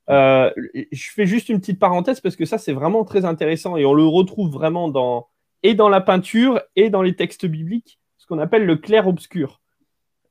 Euh, 0.08 0.50
je 0.92 1.10
fais 1.10 1.26
juste 1.26 1.48
une 1.48 1.58
petite 1.58 1.80
parenthèse 1.80 2.20
parce 2.20 2.36
que 2.36 2.44
ça 2.44 2.58
c'est 2.58 2.72
vraiment 2.72 3.04
très 3.04 3.24
intéressant 3.24 3.76
et 3.76 3.84
on 3.84 3.92
le 3.92 4.04
retrouve 4.04 4.52
vraiment 4.52 4.88
dans 4.88 5.26
et 5.64 5.74
dans 5.74 5.88
la 5.88 6.00
peinture 6.00 6.60
et 6.76 6.90
dans 6.90 7.02
les 7.02 7.16
textes 7.16 7.44
bibliques, 7.44 7.98
ce 8.18 8.26
qu'on 8.26 8.38
appelle 8.38 8.66
le 8.66 8.76
clair-obscur. 8.76 9.60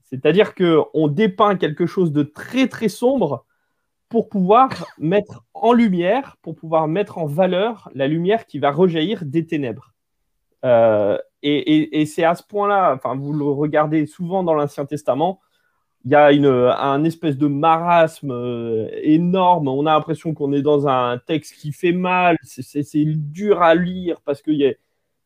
C'est-à-dire 0.03 0.55
que 0.55 0.79
on 0.93 1.09
dépeint 1.09 1.57
quelque 1.57 1.87
chose 1.87 2.13
de 2.13 2.23
très 2.23 2.69
très 2.69 2.87
sombre 2.87 3.45
pour 4.15 4.29
pouvoir 4.29 4.87
mettre 4.97 5.43
en 5.53 5.73
lumière, 5.73 6.37
pour 6.41 6.55
pouvoir 6.55 6.87
mettre 6.87 7.17
en 7.17 7.25
valeur 7.25 7.89
la 7.95 8.07
lumière 8.07 8.45
qui 8.45 8.59
va 8.59 8.71
rejaillir 8.71 9.25
des 9.25 9.45
ténèbres. 9.45 9.93
Euh, 10.63 11.17
et, 11.43 12.05
c'est 12.05 12.23
à 12.23 12.33
ce 12.33 12.41
point-là, 12.41 12.93
enfin, 12.95 13.17
vous 13.17 13.33
le 13.33 13.43
regardez 13.43 14.05
souvent 14.05 14.41
dans 14.41 14.53
l'Ancien 14.53 14.85
Testament, 14.85 15.41
il 16.05 16.11
y 16.11 16.15
a 16.15 16.31
une, 16.31 16.45
un 16.45 17.03
espèce 17.03 17.37
de 17.37 17.47
marasme 17.47 18.31
euh, 18.31 18.87
énorme. 19.01 19.67
On 19.67 19.85
a 19.85 19.91
l'impression 19.91 20.33
qu'on 20.33 20.53
est 20.53 20.61
dans 20.61 20.87
un 20.87 21.17
texte 21.17 21.55
qui 21.55 21.73
fait 21.73 21.91
mal, 21.91 22.37
c'est 22.41 22.85
dur 23.03 23.61
à 23.61 23.75
lire 23.75 24.21
parce 24.23 24.41
que 24.41 24.51
y 24.51 24.65
a, 24.65 24.71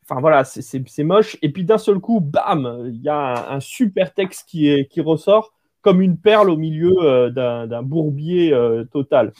enfin 0.03 0.19
voilà, 0.19 0.45
c'est 0.45 1.03
moche. 1.03 1.37
Et 1.43 1.51
puis 1.51 1.63
d'un 1.63 1.77
seul 1.77 1.99
coup, 1.99 2.21
bam, 2.21 2.85
il 2.91 3.03
y 3.03 3.09
a 3.09 3.51
un, 3.51 3.59
super 3.59 4.15
texte 4.15 4.49
qui, 4.49 4.67
est, 4.67 4.87
qui 4.87 4.99
ressort 4.99 5.53
comme 5.81 6.01
une 6.01 6.17
perle 6.17 6.49
au 6.49 6.57
milieu 6.57 6.95
euh, 6.99 7.29
d'un 7.67 7.83
bourbier 7.83 8.53
euh, 8.53 8.83
total. 8.85 9.33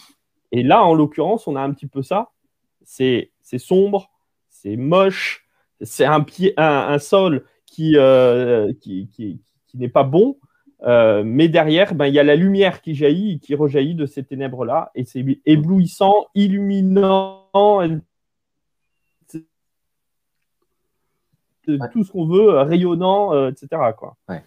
Et 0.51 0.63
là, 0.63 0.83
en 0.83 0.93
l'occurrence, 0.93 1.47
on 1.47 1.55
a 1.55 1.61
un 1.61 1.71
petit 1.73 1.87
peu 1.87 2.01
ça. 2.01 2.31
C'est 2.83 3.31
sombre, 3.57 4.09
c'est 4.49 4.75
moche, 4.75 5.45
c'est 5.81 6.05
un, 6.05 6.99
sol 6.99 7.45
qui, 7.65 7.95
euh, 7.97 8.73
qui, 8.81 9.09
qui, 9.09 9.39
n'est 9.75 9.89
pas 9.89 10.03
bon, 10.03 10.37
mais 10.85 11.49
derrière, 11.49 11.93
ben, 11.93 12.07
il 12.07 12.15
y 12.15 12.19
a 12.19 12.23
la 12.23 12.35
lumière 12.35 12.81
qui 12.81 12.95
jaillit, 12.95 13.39
qui 13.39 13.53
rejaillit 13.53 13.93
de 13.93 14.07
ces 14.07 14.23
ténèbres-là, 14.23 14.91
et 14.95 15.05
c'est 15.05 15.23
éblouissant, 15.45 16.25
illuminant, 16.33 17.47
tout 21.91 22.03
ce 22.03 22.11
qu'on 22.11 22.25
veut, 22.25 22.49
rayonnant, 22.61 23.49
etc. 23.49 23.67
Quoi. 23.95 24.17
Ouais 24.27 24.43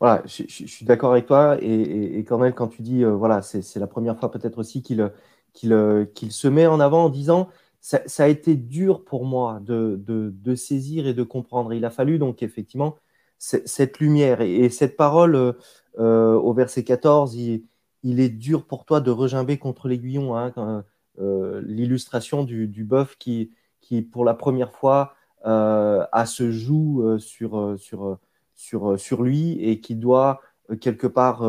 voilà, 0.00 0.22
je, 0.26 0.44
suis 0.46 0.84
d'accord 0.84 1.12
avec 1.12 1.26
toi. 1.26 1.56
Et, 1.60 2.22
Cornel, 2.24 2.54
quand 2.54 2.68
tu 2.68 2.82
dis, 2.82 3.04
euh, 3.04 3.12
voilà, 3.14 3.42
c'est 3.42 3.76
la 3.76 3.86
première 3.86 4.18
fois 4.18 4.30
peut-être 4.30 4.58
aussi 4.58 4.82
qu'il 4.82 5.10
qu'il 5.52 6.32
se 6.32 6.48
met 6.48 6.66
en 6.66 6.80
avant 6.80 7.06
en 7.06 7.08
disant, 7.08 7.48
ça, 7.80 8.02
a 8.18 8.28
été 8.28 8.56
dur 8.56 9.04
pour 9.04 9.24
moi 9.24 9.58
de, 9.62 9.98
de, 10.04 10.54
saisir 10.54 11.06
et 11.06 11.14
de 11.14 11.22
comprendre. 11.22 11.72
Il 11.72 11.84
a 11.84 11.90
fallu 11.90 12.18
donc 12.18 12.42
effectivement 12.42 12.96
cette 13.38 13.98
lumière 14.00 14.40
et, 14.40 14.68
cette 14.70 14.96
parole 14.96 15.34
euh, 15.34 15.52
euh, 15.98 16.34
au 16.34 16.52
verset 16.52 16.84
14, 16.84 17.34
il, 17.36 17.64
est 18.02 18.28
dur 18.28 18.66
pour 18.66 18.84
toi 18.84 19.00
de 19.00 19.10
regimber 19.10 19.56
contre 19.58 19.88
l'aiguillon. 19.88 20.36
Hein, 20.36 20.84
L'illustration 21.18 22.44
du, 22.44 22.68
du 22.68 22.84
bœuf 22.84 23.16
qui, 23.18 23.52
qui, 23.80 24.02
pour 24.02 24.24
la 24.24 24.34
première 24.34 24.72
fois, 24.72 25.14
a 25.42 26.26
se 26.26 26.50
joue 26.50 27.18
sur, 27.18 27.78
sur 27.78 28.18
sur, 28.56 28.92
euh, 28.92 28.96
sur 28.96 29.22
lui 29.22 29.52
et 29.62 29.80
qui 29.80 29.94
doit 29.94 30.40
euh, 30.70 30.76
quelque 30.76 31.06
part 31.06 31.44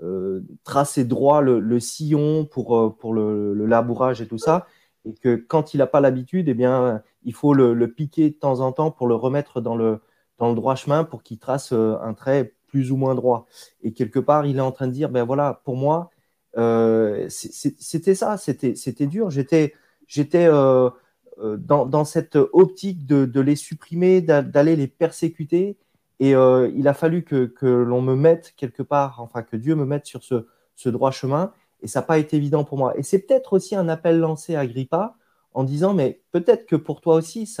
euh, 0.00 0.40
tracer 0.62 1.04
droit 1.04 1.40
le, 1.40 1.80
sillon 1.80 2.44
pour, 2.44 2.96
pour 2.98 3.14
le, 3.14 3.54
labourage 3.66 4.20
et 4.20 4.28
tout 4.28 4.38
ça. 4.38 4.66
Et 5.04 5.14
que 5.14 5.34
quand 5.34 5.74
il 5.74 5.78
n'a 5.78 5.86
pas 5.88 6.00
l'habitude, 6.00 6.48
eh 6.48 6.54
bien, 6.54 7.02
il 7.24 7.34
faut 7.34 7.54
le, 7.54 7.88
piquer 7.88 8.30
de 8.30 8.36
temps 8.36 8.60
en 8.60 8.72
temps 8.72 8.90
pour 8.90 9.08
le 9.08 9.14
remettre 9.14 9.60
dans 9.60 9.74
le, 9.74 10.00
dans 10.38 10.48
le 10.48 10.54
droit 10.54 10.76
chemin 10.76 11.02
pour 11.02 11.22
qu'il 11.22 11.38
trace 11.38 11.72
un 11.72 12.14
trait 12.14 12.54
plus 12.66 12.92
ou 12.92 12.96
moins 12.96 13.14
droit. 13.14 13.46
Et 13.82 13.92
quelque 13.92 14.18
part, 14.18 14.46
il 14.46 14.58
est 14.58 14.60
en 14.60 14.72
train 14.72 14.86
de 14.86 14.92
dire, 14.92 15.08
ben 15.08 15.24
voilà, 15.24 15.60
pour 15.64 15.76
moi, 15.76 16.10
c'était 17.28 18.14
ça, 18.14 18.36
c'était 18.36 19.06
dur. 19.06 19.30
J'étais 19.30 19.74
j'étais 20.06 20.48
dans, 20.48 21.86
dans, 21.86 22.04
cette 22.04 22.36
optique 22.36 23.06
de 23.06 23.40
les 23.40 23.56
supprimer, 23.56 24.20
d'aller 24.20 24.76
les 24.76 24.88
persécuter. 24.88 25.78
Et 26.22 26.36
euh, 26.36 26.70
il 26.76 26.86
a 26.86 26.94
fallu 26.94 27.24
que, 27.24 27.52
l'on 27.66 28.00
me 28.00 28.14
mette 28.14 28.54
quelque 28.56 28.84
part, 28.84 29.20
enfin 29.20 29.42
que 29.42 29.56
Dieu 29.56 29.74
me 29.74 29.84
mette 29.84 30.06
sur 30.06 30.22
ce, 30.22 30.88
droit 30.88 31.10
chemin. 31.10 31.52
Et 31.82 31.88
ça 31.88 31.98
n'a 31.98 32.06
pas 32.06 32.18
été 32.18 32.36
évident 32.36 32.62
pour 32.62 32.78
moi. 32.78 32.96
Et 32.96 33.02
c'est 33.02 33.18
peut-être 33.18 33.54
aussi 33.54 33.74
un 33.74 33.88
appel 33.88 34.20
lancé 34.20 34.54
à 34.54 34.60
Agrippa 34.60 35.16
en 35.52 35.64
disant, 35.64 35.94
mais 35.94 36.20
peut-être 36.30 36.64
que 36.66 36.76
pour 36.76 37.00
toi 37.00 37.16
aussi, 37.16 37.52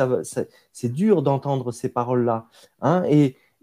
c'est 0.72 0.92
dur 0.92 1.22
d'entendre 1.22 1.72
ces 1.72 1.88
paroles-là. 1.88 2.46
Hein. 2.82 3.02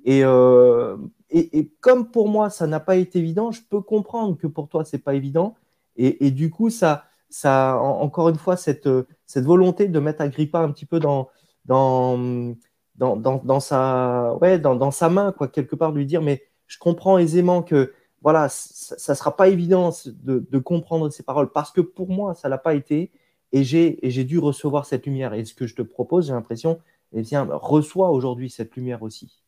Euh, 0.05 0.97
et, 1.29 1.57
et, 1.57 1.71
comme 1.79 2.11
pour 2.11 2.27
moi, 2.27 2.49
ça 2.49 2.67
n'a 2.67 2.81
pas 2.81 2.97
été 2.97 3.19
évident, 3.19 3.51
je 3.51 3.61
peux 3.69 3.79
comprendre 3.79 4.35
que 4.35 4.47
pour 4.47 4.67
toi, 4.67 4.83
c'est 4.83 4.97
pas 4.97 5.15
évident. 5.15 5.55
Et, 5.95 6.29
du 6.31 6.49
coup, 6.49 6.69
ça, 6.69 7.05
ça 7.29 7.77
encore 7.77 8.27
une 8.27 8.37
fois, 8.37 8.57
cette, 8.57 8.89
cette 9.25 9.45
volonté 9.45 9.87
de 9.87 9.99
mettre 9.99 10.19
Agrippa 10.19 10.59
un 10.59 10.71
petit 10.71 10.85
peu 10.85 10.99
dans, 10.99 11.29
dans 11.63 12.53
dans, 12.99 13.59
sa, 13.59 14.35
ouais, 14.41 14.59
dans, 14.59 14.91
sa 14.91 15.09
main, 15.09 15.31
quoi, 15.31 15.47
quelque 15.47 15.75
part, 15.75 15.91
lui 15.91 16.05
dire, 16.05 16.21
mais 16.21 16.43
je 16.67 16.77
comprends 16.77 17.17
aisément 17.17 17.63
que 17.63 17.93
voilà, 18.21 18.49
ça 18.49 19.13
ne 19.13 19.17
sera 19.17 19.35
pas 19.35 19.47
évident 19.47 19.91
de, 20.05 20.57
comprendre 20.59 21.09
ces 21.09 21.23
paroles 21.23 21.51
parce 21.51 21.71
que 21.71 21.79
pour 21.81 22.09
moi, 22.09 22.33
ça 22.33 22.49
ne 22.49 22.51
l'a 22.51 22.57
pas 22.57 22.75
été 22.75 23.11
et 23.53 23.63
j'ai 23.63 24.23
dû 24.25 24.37
recevoir 24.37 24.85
cette 24.85 25.05
lumière. 25.05 25.33
Et 25.33 25.45
ce 25.45 25.53
que 25.53 25.65
je 25.65 25.75
te 25.75 25.81
propose, 25.81 26.27
j'ai 26.27 26.33
l'impression, 26.33 26.79
eh 27.13 27.21
bien, 27.21 27.47
reçois 27.49 28.09
aujourd'hui 28.11 28.49
cette 28.49 28.75
lumière 28.75 29.01
aussi. 29.01 29.41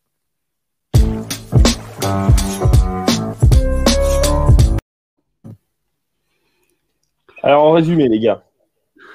Alors, 7.44 7.64
en 7.64 7.72
résumé, 7.72 8.08
les 8.08 8.20
gars. 8.20 8.44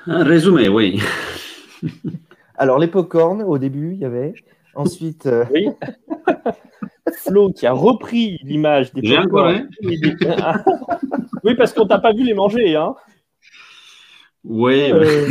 Un 0.06 0.24
résumé, 0.24 0.68
oui. 0.68 1.00
Alors, 2.58 2.78
les 2.78 2.88
popcorn, 2.88 3.42
au 3.42 3.58
début, 3.58 3.92
il 3.92 3.98
y 3.98 4.04
avait. 4.04 4.34
Ensuite. 4.74 5.26
Euh, 5.26 5.44
oui. 5.52 5.68
Flo 7.18 7.52
qui 7.52 7.66
a 7.66 7.72
repris 7.72 8.38
l'image 8.42 8.92
des 8.92 9.16
popcorn. 9.16 9.68
oui, 11.44 11.54
parce 11.54 11.72
qu'on 11.72 11.86
t'a 11.86 11.98
pas 11.98 12.12
vu 12.12 12.24
les 12.24 12.34
manger. 12.34 12.76
Hein. 12.76 12.94
Oui. 14.44 14.90
Euh, 14.92 15.28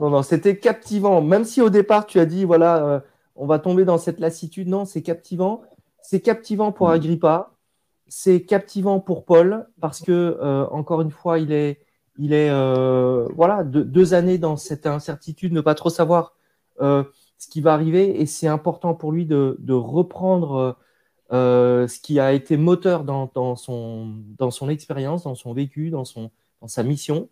non, 0.00 0.10
non, 0.10 0.22
c'était 0.22 0.56
captivant. 0.58 1.20
Même 1.20 1.44
si 1.44 1.60
au 1.60 1.70
départ, 1.70 2.06
tu 2.06 2.18
as 2.18 2.26
dit, 2.26 2.44
voilà, 2.44 2.84
euh, 2.84 3.00
on 3.34 3.46
va 3.46 3.58
tomber 3.58 3.84
dans 3.84 3.98
cette 3.98 4.20
lassitude. 4.20 4.68
Non, 4.68 4.84
c'est 4.84 5.02
captivant. 5.02 5.62
C'est 6.00 6.20
captivant 6.20 6.72
pour 6.72 6.90
Agrippa. 6.90 7.50
C'est 8.08 8.42
captivant 8.42 9.00
pour 9.00 9.24
Paul 9.24 9.66
parce 9.80 10.00
que, 10.00 10.38
encore 10.70 11.00
une 11.00 11.10
fois, 11.10 11.38
il 11.38 11.50
est 11.50 11.78
il 12.18 12.32
est 12.32 12.50
euh, 12.50 13.28
voilà 13.34 13.64
deux 13.64 14.14
années 14.14 14.38
dans 14.38 14.56
cette 14.56 14.86
incertitude, 14.86 15.52
ne 15.52 15.60
pas 15.60 15.74
trop 15.74 15.90
savoir 15.90 16.34
euh, 16.80 17.04
ce 17.38 17.48
qui 17.48 17.60
va 17.60 17.72
arriver, 17.74 18.20
et 18.20 18.26
c'est 18.26 18.48
important 18.48 18.94
pour 18.94 19.12
lui 19.12 19.26
de, 19.26 19.72
reprendre 19.72 20.76
euh, 21.32 21.88
ce 21.88 21.98
qui 21.98 22.20
a 22.20 22.32
été 22.32 22.56
moteur 22.56 23.04
dans, 23.04 23.56
son, 23.56 24.68
expérience, 24.68 25.24
dans 25.24 25.34
son 25.34 25.52
vécu, 25.52 25.90
dans 25.90 26.04
sa 26.04 26.82
mission, 26.82 27.28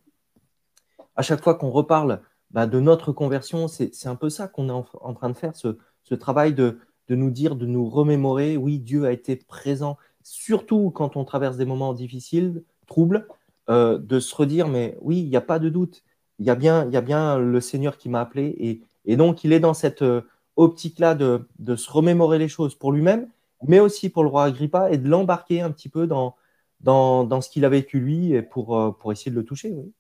à 1.17 1.23
chaque 1.23 1.43
fois 1.43 1.55
qu'on 1.55 1.71
reparle 1.71 2.23
bah, 2.51 2.67
de 2.67 2.81
notre 2.81 3.13
conversion, 3.13 3.69
c'est 3.69 4.07
un 4.07 4.17
peu 4.17 4.31
ça 4.31 4.49
qu'on 4.49 4.69
est 4.69 4.73
en, 4.73 5.15
train 5.15 5.29
de 5.29 5.37
faire, 5.37 5.55
ce, 5.55 6.15
travail 6.15 6.55
de, 6.55 6.79
nous 7.09 7.31
dire, 7.31 7.57
de 7.57 7.67
nous 7.67 7.89
remémorer, 7.89 8.57
oui, 8.57 8.79
Dieu 8.79 9.05
a 9.05 9.13
été 9.13 9.37
présent, 9.37 9.99
surtout 10.23 10.91
quand 10.91 11.17
on 11.17 11.25
traverse 11.25 11.57
des 11.57 11.67
moments 11.67 11.93
difficiles, 11.93 12.65
troubles, 12.87 13.29
euh, 13.71 13.99
de 13.99 14.21
se 14.21 14.35
redire, 14.35 14.69
mais 14.69 14.99
oui, 15.01 15.19
il 15.19 15.29
n'y 15.29 15.37
a 15.37 15.41
pas 15.41 15.59
de 15.61 15.69
doute, 15.69 16.03
il 16.39 16.47
y, 16.47 16.51
a 16.51 16.57
bien, 16.57 16.91
y 16.91 16.97
a 16.97 17.01
bien 17.01 17.39
le 17.39 17.61
Seigneur 17.61 17.97
qui 17.97 18.09
m'a 18.09 18.21
appelé, 18.21 18.57
et, 18.59 18.81
et, 19.05 19.17
donc 19.17 19.45
il 19.45 19.53
est 19.53 19.61
dans 19.61 19.75
cette 19.75 20.03
euh, 20.03 20.23
optique-là 20.57 21.15
de, 21.15 21.47
de, 21.61 21.77
se 21.77 21.91
remémorer 21.91 22.39
les 22.39 22.49
choses 22.49 22.75
pour 22.75 22.91
lui-même, 22.93 23.29
mais 23.69 23.79
aussi 23.79 24.09
pour 24.11 24.25
le 24.25 24.29
roi 24.29 24.45
Agrippa, 24.45 24.91
et 24.91 24.99
de 24.99 25.09
l'embarquer 25.09 25.61
un 25.61 25.71
petit 25.71 25.89
peu 25.89 26.07
dans, 26.09 26.35
dans, 26.81 27.25
dans 27.25 27.41
ce 27.41 27.49
qu'il 27.49 27.65
a 27.65 27.69
vécu 27.69 28.01
lui, 28.01 28.33
et 28.33 28.43
pour, 28.43 28.77
euh, 28.77 28.91
pour 28.91 29.13
essayer 29.13 29.31
de 29.31 29.37
le 29.37 29.45
toucher. 29.45 29.71
Oui. 29.73 29.93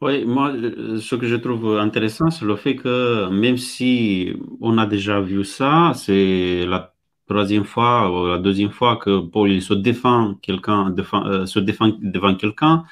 Oui, 0.00 0.24
moi, 0.24 0.52
ce 0.52 1.16
que 1.16 1.26
je 1.26 1.34
trouve 1.34 1.76
intéressant, 1.78 2.30
c'est 2.30 2.44
le 2.44 2.54
fait 2.54 2.76
que 2.76 3.28
même 3.30 3.56
si 3.56 4.32
on 4.60 4.78
a 4.78 4.86
déjà 4.86 5.20
vu 5.20 5.44
ça, 5.44 5.92
c'est 5.96 6.64
la 6.66 6.94
troisième 7.28 7.64
fois 7.64 8.10
ou 8.10 8.26
la 8.26 8.38
deuxième 8.38 8.70
fois 8.70 8.96
que 8.96 9.20
Paul 9.20 9.60
se 9.60 9.74
défend 9.74 10.34
quelqu'un, 10.42 10.94
euh, 11.14 11.46
se 11.46 11.58
défend 11.58 11.90
devant 12.00 12.34
quelqu'un, 12.34 12.84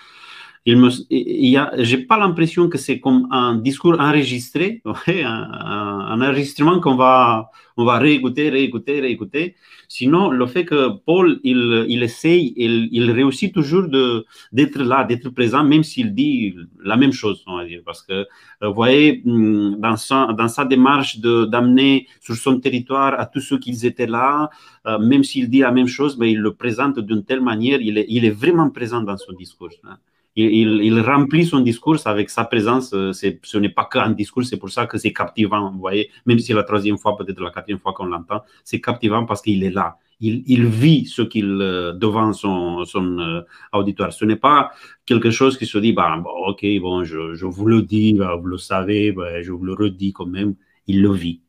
il 0.68 0.76
me, 0.78 0.90
y 1.10 1.56
a, 1.56 1.70
j'ai 1.78 1.98
pas 1.98 2.18
l'impression 2.18 2.68
que 2.68 2.76
c'est 2.76 2.98
comme 2.98 3.28
un 3.30 3.54
discours 3.54 4.00
enregistré, 4.00 4.82
un, 5.06 6.20
enregistrement 6.20 6.80
qu'on 6.80 6.96
va, 6.96 7.50
on 7.76 7.84
va 7.84 7.98
réécouter, 7.98 8.50
réécouter, 8.50 9.00
réécouter. 9.00 9.54
Sinon, 9.86 10.28
le 10.28 10.44
fait 10.46 10.64
que 10.64 10.88
Paul, 10.88 11.38
il, 11.44 11.86
il 11.88 12.02
essaye, 12.02 12.52
il, 12.56 12.88
il 12.90 13.12
réussit 13.12 13.54
toujours 13.54 13.86
de, 13.86 14.26
d'être 14.50 14.82
là, 14.82 15.04
d'être 15.04 15.28
présent, 15.30 15.62
même 15.62 15.84
s'il 15.84 16.12
dit 16.12 16.56
la 16.82 16.96
même 16.96 17.12
chose, 17.12 17.44
on 17.46 17.58
va 17.58 17.64
dire. 17.64 17.82
Parce 17.86 18.02
que, 18.02 18.12
euh, 18.12 18.26
vous 18.62 18.74
voyez, 18.74 19.22
hmm, 19.24 19.76
dans 19.78 19.96
sa, 19.96 20.32
dans 20.32 20.48
sa 20.48 20.64
démarche 20.64 21.20
de, 21.20 21.44
d'amener 21.44 22.08
sur 22.20 22.34
son 22.34 22.58
territoire 22.58 23.14
à 23.20 23.26
tous 23.26 23.40
ceux 23.40 23.58
qui 23.60 23.86
étaient 23.86 24.08
là, 24.08 24.50
euh, 24.88 24.98
même 24.98 25.22
s'il 25.22 25.48
dit 25.48 25.60
la 25.60 25.70
même 25.70 25.86
chose, 25.86 26.18
mais 26.18 26.32
il 26.32 26.40
le 26.40 26.54
présente 26.54 26.98
d'une 26.98 27.24
telle 27.24 27.40
manière, 27.40 27.80
il 27.80 27.98
est, 27.98 28.06
il 28.08 28.24
est 28.24 28.30
vraiment 28.30 28.68
présent 28.70 29.00
dans 29.00 29.16
son 29.16 29.32
discours. 29.32 29.70
Hein 29.84 29.98
il, 30.36 31.00
remplit 31.00 31.46
son 31.46 31.60
discours 31.60 31.96
avec 32.04 32.28
sa 32.28 32.44
présence. 32.44 32.92
Euh, 32.92 33.12
ce 33.12 33.58
n'est 33.58 33.70
pas 33.70 33.88
qu'un 33.90 34.10
discours, 34.10 34.44
c'est 34.44 34.58
pour 34.58 34.70
ça 34.70 34.86
que 34.86 34.98
c'est 34.98 35.12
captivant. 35.12 35.70
Vous 35.70 35.78
voyez, 35.78 36.10
même 36.26 36.38
si 36.38 36.52
la 36.52 36.62
troisième 36.62 36.98
fois, 36.98 37.16
peut-être 37.16 37.40
la 37.40 37.50
quatrième 37.50 37.78
fois 37.80 37.94
qu'on 37.94 38.06
l'entend, 38.06 38.42
c'est 38.62 38.80
captivant 38.80 39.24
parce 39.24 39.40
qu'il 39.40 39.64
est 39.64 39.70
là. 39.70 39.96
Il, 40.20 40.66
vit 40.66 41.04
ce 41.04 41.20
qu'il 41.20 41.58
euh, 41.60 41.92
devant 41.92 42.32
son, 42.32 42.86
son 42.86 43.18
euh, 43.18 43.42
auditoire. 43.72 44.14
Ce 44.14 44.24
n'est 44.24 44.36
pas 44.36 44.72
quelque 45.04 45.30
chose 45.30 45.58
qui 45.58 45.66
se 45.66 45.76
dit, 45.76 45.92
bah, 45.92 46.22
ok, 46.48 46.64
bon, 46.80 47.04
je, 47.04 47.44
vous 47.44 47.66
le 47.66 47.82
dis, 47.82 48.14
bah, 48.14 48.34
vous 48.36 48.46
le 48.46 48.56
savez, 48.58 49.12
bah, 49.12 49.42
je 49.42 49.52
vous 49.52 49.64
le 49.64 49.74
redis 49.74 50.12
quand 50.14 50.26
même. 50.26 50.54
Il 50.86 51.02
le 51.02 51.12
vit. 51.12 51.40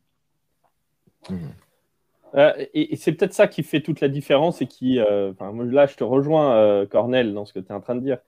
et, 2.74 2.96
c'est 2.96 3.12
peut-être 3.12 3.32
ça 3.32 3.48
qui 3.48 3.62
fait 3.62 3.80
toute 3.80 4.00
la 4.02 4.08
différence 4.08 4.60
et 4.60 4.66
qui, 4.66 4.96
là, 4.96 5.86
je 5.86 5.94
te 5.94 6.04
rejoins, 6.04 6.84
Cornel, 6.86 7.32
dans 7.32 7.46
ce 7.46 7.54
que 7.54 7.60
tu 7.60 7.68
es 7.68 7.72
en 7.72 7.80
train 7.80 7.94
de 7.94 8.00
dire 8.00 8.18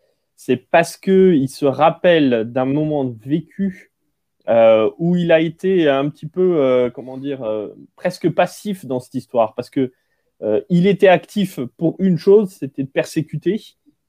c'est 0.42 0.56
parce 0.56 0.96
qu'il 0.96 1.50
se 1.50 1.66
rappelle 1.66 2.50
d'un 2.50 2.64
moment 2.64 3.04
vécu 3.04 3.92
euh, 4.48 4.90
où 4.96 5.14
il 5.14 5.32
a 5.32 5.40
été 5.40 5.86
un 5.86 6.08
petit 6.08 6.26
peu, 6.26 6.56
euh, 6.56 6.88
comment 6.88 7.18
dire, 7.18 7.42
euh, 7.42 7.68
presque 7.94 8.30
passif 8.30 8.86
dans 8.86 9.00
cette 9.00 9.12
histoire, 9.12 9.54
parce 9.54 9.68
que 9.68 9.92
il 10.70 10.86
était 10.86 11.08
actif 11.08 11.60
pour 11.76 11.96
une 11.98 12.16
chose, 12.16 12.48
c'était 12.48 12.84
de 12.84 12.88
persécuter, 12.88 13.60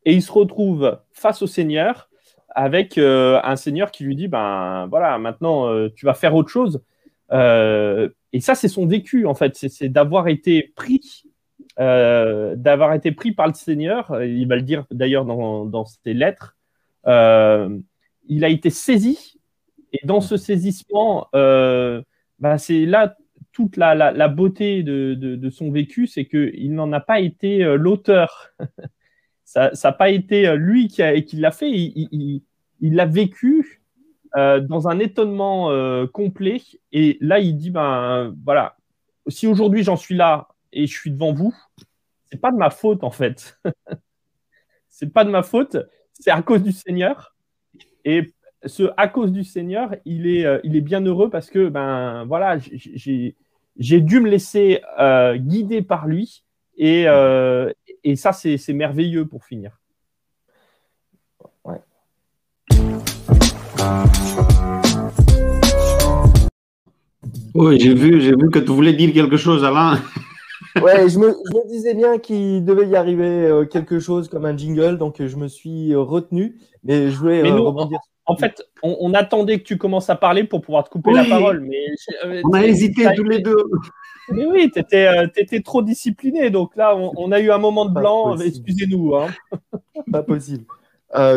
et 0.05 0.13
il 0.13 0.21
se 0.21 0.31
retrouve 0.31 0.97
face 1.11 1.41
au 1.41 1.47
Seigneur 1.47 2.09
avec 2.47 2.97
un 2.97 3.55
Seigneur 3.57 3.91
qui 3.91 4.05
lui 4.05 4.15
dit, 4.15 4.29
ben 4.29 4.87
voilà, 4.89 5.17
maintenant 5.17 5.89
tu 5.89 6.05
vas 6.05 6.13
faire 6.13 6.33
autre 6.33 6.47
chose. 6.47 6.81
et 7.33 8.39
ça, 8.39 8.55
c'est 8.55 8.69
son 8.69 8.87
vécu 8.87 9.25
en 9.25 9.35
fait, 9.35 9.57
c'est 9.57 9.89
d'avoir 9.89 10.29
été 10.29 10.71
pris 10.73 11.25
euh, 11.79 12.55
d'avoir 12.57 12.93
été 12.93 13.13
pris 13.13 13.31
par 13.31 13.47
le 13.47 13.53
Seigneur, 13.53 14.21
il 14.23 14.45
va 14.47 14.57
le 14.57 14.61
dire 14.61 14.85
d'ailleurs 14.91 15.23
dans, 15.25 15.85
ses 15.85 16.13
lettres, 16.13 16.57
euh, 17.07 17.79
il 18.27 18.43
a 18.43 18.49
été 18.49 18.69
saisi, 18.69 19.39
et 19.93 20.05
dans 20.05 20.19
ce 20.19 20.35
saisissement, 20.35 21.27
euh, 21.33 22.01
bah, 22.39 22.57
c'est 22.57 22.85
là 22.85 23.15
toute 23.53 23.77
la, 23.77 24.27
beauté 24.27 24.83
de, 24.83 25.49
son 25.49 25.71
vécu, 25.71 26.07
c'est 26.07 26.25
qu'il 26.25 26.73
n'en 26.73 26.91
a 26.91 26.99
pas 26.99 27.21
été 27.21 27.63
l'auteur. 27.77 28.51
ça 29.45 29.71
n'a 29.81 29.91
pas 29.93 30.09
été 30.09 30.53
lui 30.57 30.87
qui, 30.87 31.35
l'a 31.37 31.51
fait, 31.51 31.71
il 31.71 32.41
l'a 32.81 33.05
vécu 33.05 33.81
dans 34.35 34.89
un 34.89 34.99
étonnement 34.99 35.69
complet, 36.07 36.61
et 36.91 37.17
là 37.21 37.39
il 37.39 37.55
dit, 37.55 37.71
ben 37.71 38.35
voilà, 38.43 38.75
si 39.27 39.47
aujourd'hui 39.47 39.83
j'en 39.83 39.97
suis 39.97 40.15
là, 40.15 40.47
et 40.73 40.87
je 40.87 40.93
suis 40.93 41.11
devant 41.11 41.33
vous, 41.33 41.55
c'est 42.31 42.39
pas 42.39 42.51
de 42.51 42.57
ma 42.57 42.69
faute 42.69 43.03
en 43.03 43.11
fait. 43.11 43.59
c'est 44.89 45.11
pas 45.11 45.25
de 45.25 45.29
ma 45.29 45.43
faute, 45.43 45.77
c'est 46.13 46.31
à 46.31 46.41
cause 46.41 46.63
du 46.63 46.71
Seigneur. 46.71 47.35
Et 48.05 48.33
ce 48.65 48.91
à 48.97 49.07
cause 49.07 49.31
du 49.31 49.43
Seigneur, 49.43 49.95
il 50.05 50.27
est, 50.27 50.45
euh, 50.45 50.59
il 50.63 50.75
est 50.75 50.81
bien 50.81 51.01
heureux 51.01 51.29
parce 51.29 51.49
que 51.49 51.69
ben 51.69 52.25
voilà, 52.25 52.57
j'ai, 52.59 53.35
dû 54.01 54.19
me 54.19 54.29
laisser 54.29 54.81
euh, 54.99 55.37
guider 55.37 55.81
par 55.81 56.07
lui 56.07 56.43
et, 56.77 57.05
euh, 57.07 57.71
et 58.03 58.15
ça 58.15 58.33
c'est, 58.33 58.57
merveilleux 58.73 59.25
pour 59.25 59.45
finir. 59.45 59.79
Ouais. 61.65 61.81
Oui, 67.53 67.79
j'ai 67.79 67.93
vu, 67.93 68.21
j'ai 68.21 68.35
vu 68.35 68.49
que 68.49 68.59
tu 68.59 68.71
voulais 68.71 68.93
dire 68.93 69.13
quelque 69.13 69.37
chose, 69.37 69.63
Alain 69.63 69.99
ouais, 70.81 71.09
je 71.09 71.19
me, 71.19 71.31
je 71.31 71.57
me, 71.57 71.67
disais 71.67 71.93
bien 71.93 72.17
qu'il 72.17 72.63
devait 72.63 72.87
y 72.87 72.95
arriver 72.95 73.25
euh, 73.25 73.65
quelque 73.65 73.99
chose 73.99 74.29
comme 74.29 74.45
un 74.45 74.55
jingle, 74.55 74.97
donc 74.97 75.19
euh, 75.19 75.27
je 75.27 75.37
me 75.37 75.47
suis 75.47 75.93
euh, 75.93 75.99
retenu. 75.99 76.57
Mais 76.83 77.11
je 77.11 77.17
voulais 77.17 77.49
rebondir. 77.49 77.99
En 78.25 78.37
fait, 78.37 78.63
on, 78.81 79.13
attendait 79.13 79.59
que 79.59 79.63
tu 79.63 79.77
commences 79.77 80.09
à 80.09 80.15
parler 80.15 80.45
pour 80.45 80.61
pouvoir 80.61 80.85
te 80.85 80.89
couper 80.89 81.11
la 81.11 81.25
parole. 81.25 81.61
Mais, 81.61 82.41
on 82.45 82.53
a 82.53 82.63
hésité 82.63 83.07
tous 83.15 83.23
les 83.23 83.39
deux. 83.39 83.57
Mais 84.29 84.45
oui, 84.45 84.71
tu 84.71 84.79
étais, 84.79 85.61
trop 85.61 85.81
discipliné. 85.81 86.49
Donc 86.49 86.75
là, 86.77 86.95
on, 86.95 87.31
a 87.31 87.39
eu 87.39 87.51
un 87.51 87.57
moment 87.57 87.85
de 87.85 87.93
blanc. 87.93 88.37
Excusez-nous. 88.37 89.15
Hein. 89.15 89.27
Pas 90.11 90.23
possible. 90.23 90.63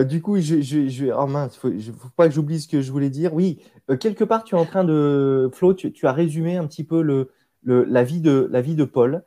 du 0.08 0.22
coup, 0.22 0.38
je, 0.38 0.60
je, 0.60 0.88
je 0.88 1.06
oh 1.06 1.26
mince, 1.26 1.56
faut, 1.56 1.70
faut 1.70 2.08
pas 2.16 2.28
que 2.28 2.34
j'oublie 2.34 2.60
ce 2.60 2.68
que 2.68 2.80
je 2.80 2.92
voulais 2.92 3.10
dire. 3.10 3.34
Oui, 3.34 3.58
quelque 3.98 4.22
part, 4.22 4.44
tu 4.44 4.54
es 4.54 4.58
en 4.58 4.66
train 4.66 4.84
de, 4.84 5.50
Flo, 5.52 5.74
tu, 5.74 5.90
tu 5.90 6.06
as 6.06 6.12
résumé 6.12 6.56
un 6.56 6.66
petit 6.66 6.84
peu 6.84 7.02
le, 7.02 7.30
la, 7.64 8.04
vie 8.04 8.20
de, 8.20 8.48
la 8.50 8.60
vie 8.60 8.74
de 8.74 8.84
Paul, 8.84 9.22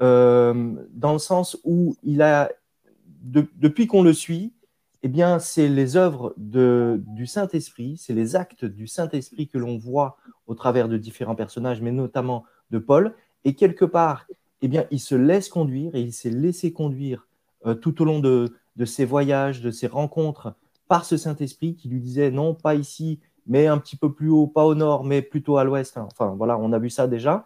euh, 0.00 0.74
dans 0.92 1.12
le 1.12 1.18
sens 1.18 1.58
où 1.64 1.96
il 2.02 2.22
a, 2.22 2.50
depuis 3.22 3.86
qu'on 3.86 4.02
le 4.02 4.12
suit, 4.12 4.52
eh 5.02 5.08
bien, 5.08 5.38
c'est 5.38 5.68
les 5.68 5.96
œuvres 5.96 6.32
de, 6.36 7.02
du 7.08 7.26
Saint-Esprit, 7.26 7.96
c'est 7.98 8.14
les 8.14 8.36
actes 8.36 8.64
du 8.64 8.86
Saint-Esprit 8.86 9.48
que 9.48 9.58
l'on 9.58 9.76
voit 9.76 10.16
au 10.46 10.54
travers 10.54 10.88
de 10.88 10.96
différents 10.96 11.34
personnages, 11.34 11.80
mais 11.80 11.92
notamment 11.92 12.44
de 12.70 12.78
Paul. 12.78 13.14
Et 13.44 13.54
quelque 13.54 13.84
part, 13.84 14.26
eh 14.60 14.68
bien, 14.68 14.86
il 14.90 15.00
se 15.00 15.16
laisse 15.16 15.48
conduire 15.48 15.94
et 15.94 16.00
il 16.00 16.12
s'est 16.12 16.30
laissé 16.30 16.72
conduire 16.72 17.26
euh, 17.66 17.74
tout 17.74 18.00
au 18.00 18.04
long 18.04 18.20
de, 18.20 18.54
de 18.76 18.84
ses 18.84 19.04
voyages, 19.04 19.60
de 19.60 19.70
ses 19.70 19.88
rencontres 19.88 20.54
par 20.88 21.04
ce 21.04 21.16
Saint-Esprit 21.16 21.74
qui 21.74 21.88
lui 21.88 22.00
disait 22.00 22.30
non, 22.30 22.54
pas 22.54 22.74
ici, 22.74 23.18
mais 23.46 23.66
un 23.66 23.78
petit 23.78 23.96
peu 23.96 24.12
plus 24.12 24.30
haut, 24.30 24.46
pas 24.46 24.64
au 24.64 24.74
nord, 24.74 25.04
mais 25.04 25.22
plutôt 25.22 25.56
à 25.56 25.64
l'ouest. 25.64 25.96
Enfin, 25.96 26.34
voilà, 26.36 26.58
on 26.58 26.72
a 26.72 26.78
vu 26.78 26.90
ça 26.90 27.06
déjà. 27.06 27.44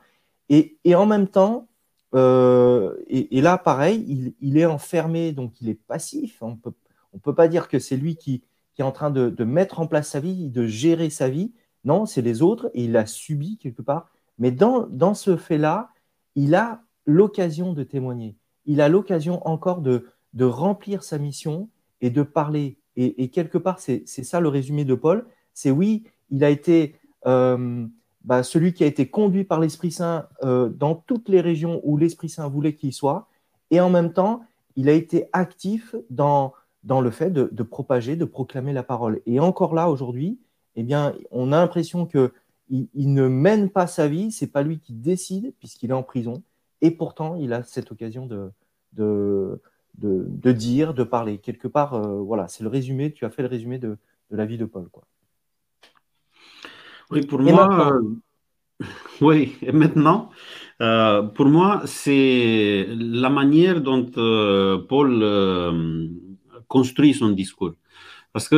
Et, 0.48 0.94
en 0.94 1.06
même 1.06 1.28
temps, 1.28 1.68
euh, 2.14 2.96
et, 3.08 3.40
là, 3.40 3.58
pareil, 3.58 4.34
il, 4.40 4.58
est 4.58 4.66
enfermé, 4.66 5.32
donc 5.32 5.60
il 5.60 5.68
est 5.68 5.74
passif. 5.74 6.38
On 6.40 6.56
peut, 6.56 6.72
ne 7.14 7.18
peut 7.18 7.34
pas 7.34 7.48
dire 7.48 7.68
que 7.68 7.78
c'est 7.78 7.96
lui 7.96 8.16
qui, 8.16 8.42
est 8.78 8.82
en 8.82 8.92
train 8.92 9.10
de, 9.10 9.44
mettre 9.44 9.80
en 9.80 9.86
place 9.86 10.10
sa 10.10 10.20
vie, 10.20 10.48
de 10.48 10.66
gérer 10.66 11.10
sa 11.10 11.28
vie. 11.28 11.52
Non, 11.84 12.06
c'est 12.06 12.22
les 12.22 12.42
autres, 12.42 12.70
et 12.74 12.84
il 12.84 12.96
a 12.96 13.06
subi 13.06 13.58
quelque 13.58 13.82
part. 13.82 14.10
Mais 14.38 14.50
dans, 14.50 15.14
ce 15.14 15.36
fait-là, 15.36 15.90
il 16.34 16.54
a 16.54 16.82
l'occasion 17.06 17.72
de 17.72 17.82
témoigner. 17.82 18.36
Il 18.66 18.80
a 18.80 18.88
l'occasion 18.88 19.46
encore 19.46 19.80
de, 19.80 20.04
remplir 20.38 21.02
sa 21.02 21.18
mission 21.18 21.70
et 22.00 22.10
de 22.10 22.22
parler. 22.22 22.78
Et, 22.96 23.28
quelque 23.30 23.58
part, 23.58 23.78
c'est 23.80 24.06
ça 24.06 24.40
le 24.40 24.48
résumé 24.48 24.84
de 24.84 24.94
Paul. 24.94 25.26
C'est 25.54 25.70
oui, 25.70 26.04
il 26.30 26.44
a 26.44 26.50
été... 26.50 26.94
Euh, 27.26 27.86
bah, 28.26 28.42
celui 28.42 28.74
qui 28.74 28.82
a 28.82 28.88
été 28.88 29.08
conduit 29.08 29.44
par 29.44 29.60
l'Esprit 29.60 29.92
Saint 29.92 30.28
euh, 30.42 30.68
dans 30.68 30.96
toutes 30.96 31.28
les 31.28 31.40
régions 31.40 31.80
où 31.84 31.96
l'Esprit 31.96 32.28
Saint 32.28 32.48
voulait 32.48 32.74
qu'il 32.74 32.92
soit, 32.92 33.28
et 33.70 33.80
en 33.80 33.88
même 33.88 34.12
temps, 34.12 34.44
il 34.74 34.88
a 34.88 34.92
été 34.92 35.28
actif 35.32 35.94
dans, 36.10 36.52
le 36.84 37.10
fait 37.10 37.30
de, 37.30 37.62
propager, 37.62 38.16
de 38.16 38.24
proclamer 38.24 38.72
la 38.72 38.82
parole. 38.82 39.22
Et 39.26 39.40
encore 39.40 39.74
là, 39.74 39.88
aujourd'hui, 39.88 40.38
eh 40.74 40.82
bien, 40.82 41.14
on 41.30 41.52
a 41.52 41.58
l'impression 41.58 42.04
qu'il 42.04 42.30
il 42.68 43.14
ne 43.14 43.28
mène 43.28 43.70
pas 43.70 43.86
sa 43.86 44.08
vie, 44.08 44.32
c'est 44.32 44.48
pas 44.48 44.62
lui 44.62 44.80
qui 44.80 44.92
décide, 44.92 45.54
puisqu'il 45.58 45.90
est 45.90 45.94
en 45.94 46.02
prison, 46.02 46.42
et 46.82 46.90
pourtant, 46.90 47.36
il 47.36 47.52
a 47.52 47.62
cette 47.62 47.92
occasion 47.92 48.26
de, 48.26 49.60
dire, 50.52 50.94
de 50.94 51.04
parler. 51.04 51.38
Quelque 51.38 51.68
part, 51.68 51.94
euh, 51.94 52.18
voilà, 52.20 52.48
c'est 52.48 52.64
le 52.64 52.68
résumé, 52.68 53.12
tu 53.12 53.24
as 53.24 53.30
fait 53.30 53.42
le 53.42 53.48
résumé 53.48 53.78
de, 53.78 53.96
de 54.30 54.36
la 54.36 54.46
vie 54.46 54.58
de 54.58 54.64
Paul. 54.64 54.88
Oui, 57.10 57.24
pour 57.24 57.40
moi, 57.40 57.92
euh, 57.92 58.86
oui, 59.20 59.56
et 59.62 59.72
maintenant, 59.72 60.30
euh, 60.82 61.22
pour 61.22 61.46
moi, 61.46 61.82
c'est 61.86 62.86
la 62.90 63.30
manière 63.30 63.80
dont 63.80 64.10
euh, 64.16 64.78
Paul 64.88 65.24
construit 66.68 67.14
son 67.14 67.30
discours. 67.30 67.74
Parce 68.32 68.48
que 68.48 68.56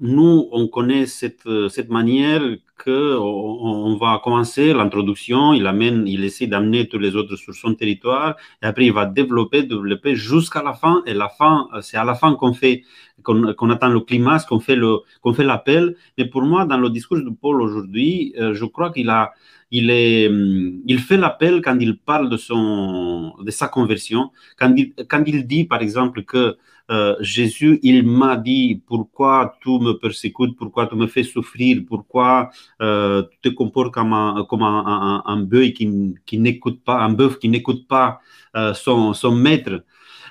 nous, 0.00 0.48
on 0.52 0.68
connaît 0.68 1.06
cette, 1.06 1.48
cette 1.68 1.90
manière 1.90 2.42
que 2.76 3.16
on, 3.18 3.86
on 3.86 3.96
va 3.96 4.20
commencer 4.22 4.72
l'introduction, 4.72 5.52
il 5.52 5.66
amène, 5.66 6.06
il 6.06 6.24
essaie 6.24 6.46
d'amener 6.46 6.88
tous 6.88 6.98
les 6.98 7.16
autres 7.16 7.36
sur 7.36 7.54
son 7.54 7.74
territoire, 7.74 8.36
et 8.62 8.66
après 8.66 8.86
il 8.86 8.92
va 8.92 9.06
développer, 9.06 9.62
développer 9.62 10.14
jusqu'à 10.14 10.62
la 10.62 10.74
fin, 10.74 11.02
et 11.06 11.14
la 11.14 11.28
fin, 11.28 11.68
c'est 11.80 11.96
à 11.96 12.04
la 12.04 12.14
fin 12.14 12.34
qu'on 12.34 12.52
fait, 12.52 12.82
qu'on 13.22 13.52
qu'on 13.54 13.70
attend 13.70 13.88
le 13.88 14.00
climat, 14.00 14.38
qu'on 14.48 14.60
fait 14.60 14.76
le, 14.76 14.98
qu'on 15.22 15.32
fait 15.34 15.44
l'appel. 15.44 15.96
Mais 16.18 16.26
pour 16.26 16.42
moi, 16.42 16.64
dans 16.66 16.78
le 16.78 16.90
discours 16.90 17.18
de 17.18 17.30
Paul 17.30 17.60
aujourd'hui, 17.62 18.34
euh, 18.38 18.54
je 18.54 18.64
crois 18.64 18.90
qu'il 18.90 19.10
a, 19.10 19.32
il 19.70 19.90
est, 19.90 20.28
hum, 20.28 20.80
il 20.86 20.98
fait 21.00 21.16
l'appel 21.16 21.62
quand 21.62 21.78
il 21.80 21.98
parle 21.98 22.28
de 22.28 22.36
son, 22.36 23.34
de 23.40 23.50
sa 23.50 23.68
conversion, 23.68 24.30
quand 24.58 24.72
il, 24.76 24.92
quand 25.08 25.22
il 25.26 25.46
dit, 25.46 25.64
par 25.64 25.82
exemple, 25.82 26.22
que 26.24 26.56
euh, 26.90 27.16
Jésus, 27.20 27.80
il 27.82 28.06
m'a 28.06 28.36
dit 28.36 28.82
pourquoi 28.86 29.56
tu 29.60 29.70
me 29.70 29.92
persécutes, 29.94 30.56
pourquoi 30.56 30.86
tu 30.86 30.94
me 30.94 31.06
fais 31.06 31.24
souffrir, 31.24 31.82
pourquoi 31.86 32.50
euh, 32.80 33.22
tu 33.30 33.50
te 33.50 33.54
comportes 33.54 33.92
comme 33.92 34.12
un, 34.12 34.46
comme 34.48 34.62
un, 34.62 35.42
bœuf 35.42 35.72
qui, 35.72 36.14
qui 36.24 36.38
n'écoute 36.38 36.84
pas, 36.84 37.00
un 37.02 37.12
bœuf 37.12 37.38
qui 37.38 37.48
n'écoute 37.48 37.88
pas 37.88 38.20
euh, 38.54 38.72
son, 38.74 39.12
son 39.14 39.34
maître. 39.34 39.84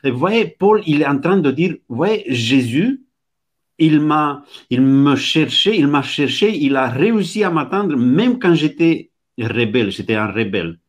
Et 0.04 0.12
vous 0.12 0.20
voyez, 0.20 0.46
Paul, 0.46 0.82
il 0.86 1.02
est 1.02 1.08
en 1.08 1.20
train 1.20 1.38
de 1.38 1.52
dire, 1.52 1.76
vous 1.89 2.06
Jésus, 2.28 3.06
il 3.78 4.00
m'a, 4.00 4.44
il 4.70 4.82
me 4.82 5.15
cherchait, 5.15 5.78
il 5.78 5.88
m'a 5.88 6.04
cherché, 6.04 6.56
il 6.56 6.76
a 6.78 6.88
réussi 6.89 7.44
à 7.44 7.50
m'attendre, 7.50 7.98
même 7.98 8.39
quand 8.39 8.54
j'étais 8.54 9.12
rebelle, 9.38 9.91
j'étais 9.91 10.15
un 10.15 10.32
rebelle. 10.32 10.80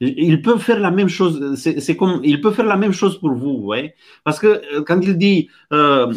Il 0.00 0.42
peut 0.42 0.58
faire 0.58 0.78
la 0.78 0.90
même 0.90 1.08
chose. 1.08 1.54
C'est 1.56 1.96
comme 1.96 2.20
il 2.22 2.40
peut 2.40 2.50
faire 2.50 2.66
la 2.66 2.76
même 2.76 2.92
chose 2.92 3.18
pour 3.18 3.32
vous, 3.32 3.62
ouais. 3.64 3.94
Parce 4.24 4.38
que 4.38 4.46
euh, 4.74 4.82
quand 4.82 5.00
il 5.02 5.16
dit 5.16 5.48
euh, 5.72 6.12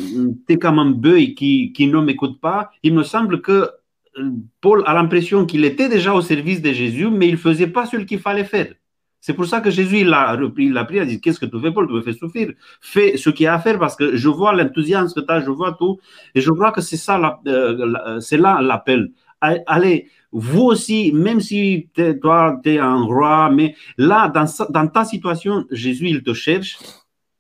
t'es 0.48 0.58
comme 0.58 0.80
un 0.80 0.92
bœuf 0.92 1.34
qui, 1.36 1.72
qui 1.74 1.88
ne 1.88 2.02
m'écoute 2.02 2.42
pas, 2.42 2.72
il 2.84 2.94
me 2.94 3.04
semble 3.04 3.42
que 3.42 3.70
euh, 4.18 4.32
Paul 4.62 4.84
a 4.86 4.94
l'impression 4.94 5.46
qu'il 5.46 5.64
était 5.66 5.88
déjà 5.90 6.14
au 6.14 6.22
service 6.22 6.62
de 6.62 6.72
Jésus, 6.74 7.10
mais 7.10 7.30
il 7.30 7.38
faisait 7.38 7.68
pas 7.68 7.86
ce 7.86 7.98
qu'il 7.98 8.20
fallait 8.20 8.44
faire. 8.44 8.74
C'est 9.22 9.34
pour 9.34 9.46
ça 9.46 9.62
que 9.62 9.70
Jésus 9.70 10.00
il 10.02 10.14
a 10.14 10.36
repris, 10.36 10.66
il 10.66 10.78
a 10.78 10.86
pris, 10.86 10.98
il 10.98 11.02
a 11.02 11.06
dit 11.06 11.20
qu'est-ce 11.22 11.40
que 11.40 11.46
tu 11.46 11.60
fais 11.60 11.72
Paul, 11.72 11.88
tu 11.88 11.94
me 11.94 12.02
fais 12.02 12.14
souffrir. 12.14 12.54
Fais 12.82 13.18
ce 13.18 13.30
qu'il 13.30 13.46
y 13.46 13.48
a 13.48 13.54
à 13.54 13.60
faire 13.60 13.80
parce 13.80 13.96
que 13.96 14.16
je 14.16 14.30
vois 14.30 14.54
l'enthousiasme 14.54 15.14
que 15.20 15.26
tu 15.26 15.32
as, 15.34 15.42
je 15.42 15.52
vois 15.52 15.74
tout, 15.74 16.00
et 16.36 16.42
je 16.42 16.52
crois 16.52 16.72
que 16.72 16.82
c'est 16.82 16.98
ça, 16.98 17.18
la, 17.18 17.40
euh, 17.48 18.20
c'est 18.22 18.38
là 18.38 18.62
l'appel. 18.62 19.12
Allez, 19.42 20.10
vous 20.32 20.64
aussi, 20.64 21.12
même 21.14 21.40
si 21.40 21.90
toi, 22.22 22.60
tu 22.64 22.74
es 22.74 22.80
un 22.80 23.04
roi, 23.04 23.50
mais 23.50 23.76
là, 23.98 24.28
dans, 24.30 24.46
dans, 24.70 24.88
ta 24.88 25.06
situation, 25.06 25.66
Jésus, 25.72 26.10
il 26.10 26.24
te 26.24 26.34
cherche, 26.34 26.80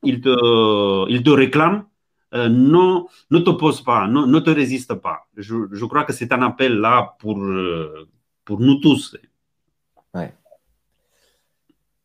il 0.03 0.21
te, 0.21 1.09
il 1.09 1.23
te 1.23 1.29
réclame. 1.29 1.85
Euh, 2.35 2.47
non, 2.47 3.07
ne 3.31 3.39
t'oppose 3.39 3.81
pas, 3.81 4.07
non, 4.07 4.27
ne 4.27 4.39
te 4.39 4.51
résiste 4.51 4.93
pas. 4.93 5.27
Je, 5.35 5.55
je 5.71 5.85
crois 5.85 6.03
que 6.03 6.13
c'est 6.13 6.31
un 6.31 6.43
appel 6.43 6.77
là 6.77 7.15
pour, 7.19 7.39
euh, 7.39 8.07
pour 8.45 8.59
nous 8.59 8.75
tous. 8.75 9.17
Ouais. 10.13 10.31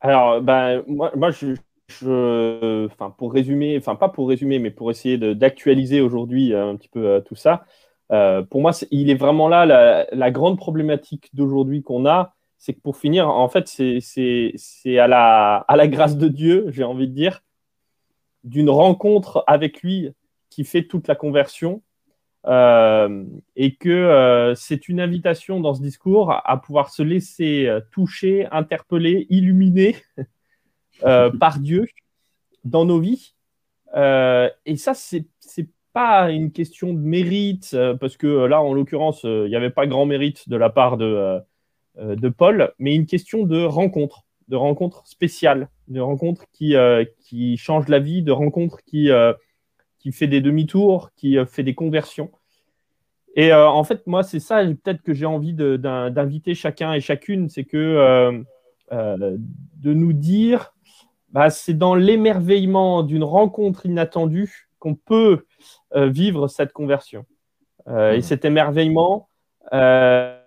Alors, 0.00 0.40
ben, 0.40 0.82
moi, 0.86 1.12
moi 1.14 1.30
je, 1.30 1.54
je, 1.88 2.86
enfin, 2.86 3.10
pour 3.10 3.32
résumer, 3.32 3.76
enfin, 3.78 3.96
pas 3.96 4.08
pour 4.08 4.28
résumer, 4.28 4.58
mais 4.58 4.70
pour 4.70 4.90
essayer 4.90 5.18
d'actualiser 5.34 6.00
aujourd'hui 6.00 6.52
euh, 6.52 6.70
un 6.70 6.76
petit 6.76 6.88
peu 6.88 7.06
euh, 7.06 7.20
tout 7.20 7.34
ça, 7.34 7.64
euh, 8.12 8.42
pour 8.42 8.60
moi, 8.60 8.70
est, 8.70 8.88
il 8.90 9.10
est 9.10 9.14
vraiment 9.14 9.48
là 9.48 9.66
la, 9.66 10.06
la 10.12 10.30
grande 10.30 10.58
problématique 10.58 11.30
d'aujourd'hui 11.34 11.82
qu'on 11.82 12.06
a, 12.06 12.34
c'est 12.58 12.74
que 12.74 12.80
pour 12.80 12.96
finir, 12.96 13.28
en 13.28 13.48
fait, 13.48 13.68
c'est 13.68 14.98
à 14.98 15.06
la, 15.06 15.56
à 15.56 15.76
la 15.76 15.88
grâce 15.88 16.16
de 16.16 16.28
Dieu, 16.28 16.66
j'ai 16.68 16.84
envie 16.84 17.08
de 17.08 17.14
dire, 17.14 17.42
d'une 18.42 18.70
rencontre 18.70 19.44
avec 19.46 19.82
lui 19.82 20.12
qui 20.50 20.64
fait 20.64 20.84
toute 20.84 21.08
la 21.08 21.14
conversion. 21.14 21.82
Euh, 22.46 23.24
et 23.56 23.74
que 23.74 23.88
euh, 23.88 24.54
c'est 24.54 24.90
une 24.90 25.00
invitation 25.00 25.60
dans 25.60 25.72
ce 25.72 25.80
discours 25.80 26.30
à 26.44 26.60
pouvoir 26.60 26.90
se 26.90 27.02
laisser 27.02 27.70
toucher, 27.90 28.46
interpeller, 28.50 29.26
illuminer 29.30 29.96
par 31.00 31.58
Dieu 31.58 31.86
dans 32.64 32.84
nos 32.84 33.00
vies. 33.00 33.34
et 33.94 34.76
ça, 34.76 34.92
c'est 34.94 35.26
pas 35.94 36.30
une 36.30 36.52
question 36.52 36.92
de 36.92 36.98
mérite, 36.98 37.74
parce 38.00 38.18
que 38.18 38.26
là, 38.26 38.60
en 38.60 38.74
l'occurrence, 38.74 39.22
il 39.24 39.46
n'y 39.46 39.56
avait 39.56 39.70
pas 39.70 39.86
grand 39.86 40.04
mérite 40.04 40.48
de 40.48 40.56
la 40.56 40.68
part 40.68 40.98
de, 40.98 41.40
de 41.98 42.28
Paul, 42.28 42.74
mais 42.78 42.94
une 42.94 43.06
question 43.06 43.44
de 43.44 43.64
rencontre, 43.64 44.24
de 44.48 44.56
rencontre 44.56 45.06
spéciale, 45.06 45.70
de 45.88 46.00
rencontre 46.00 46.44
qui, 46.52 46.74
qui 47.20 47.56
change 47.56 47.88
la 47.88 48.00
vie, 48.00 48.22
de 48.22 48.32
rencontre 48.32 48.82
qui, 48.84 49.08
qui 50.00 50.12
fait 50.12 50.26
des 50.26 50.42
demi-tours, 50.42 51.12
qui 51.16 51.38
fait 51.46 51.62
des 51.62 51.74
conversions. 51.74 52.30
Et 53.36 53.52
euh, 53.52 53.68
en 53.68 53.84
fait, 53.84 54.06
moi, 54.06 54.22
c'est 54.22 54.40
ça 54.40 54.64
peut-être 54.64 55.02
que 55.02 55.12
j'ai 55.12 55.26
envie 55.26 55.54
d'inviter 55.54 56.54
chacun 56.54 56.92
et 56.92 57.00
chacune, 57.00 57.48
c'est 57.48 57.64
que 57.64 57.76
euh, 57.76 58.42
euh, 58.92 59.36
de 59.76 59.92
nous 59.92 60.12
dire, 60.12 60.72
bah, 61.30 61.50
c'est 61.50 61.74
dans 61.74 61.94
l'émerveillement 61.94 63.02
d'une 63.02 63.24
rencontre 63.24 63.86
inattendue 63.86 64.68
qu'on 64.78 64.94
peut 64.94 65.32
euh, 65.32 65.46
vivre 65.94 66.48
cette 66.48 66.72
conversion. 66.72 67.24
Euh, 67.88 68.12
et 68.12 68.22
cet 68.22 68.44
émerveillement, 68.44 69.28
euh, 69.72 70.38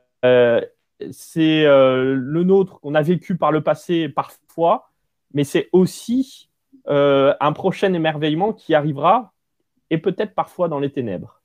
c'est 1.11 1.63
le 1.65 2.43
nôtre 2.43 2.79
qu'on 2.79 2.95
a 2.95 3.01
vécu 3.01 3.37
par 3.37 3.51
le 3.51 3.61
passé 3.61 4.09
parfois, 4.09 4.89
mais 5.33 5.43
c'est 5.43 5.69
aussi 5.71 6.49
un 6.87 7.53
prochain 7.53 7.93
émerveillement 7.93 8.53
qui 8.53 8.73
arrivera, 8.73 9.33
et 9.89 9.97
peut-être 9.97 10.33
parfois 10.33 10.67
dans 10.67 10.79
les 10.79 10.91
ténèbres. 10.91 11.41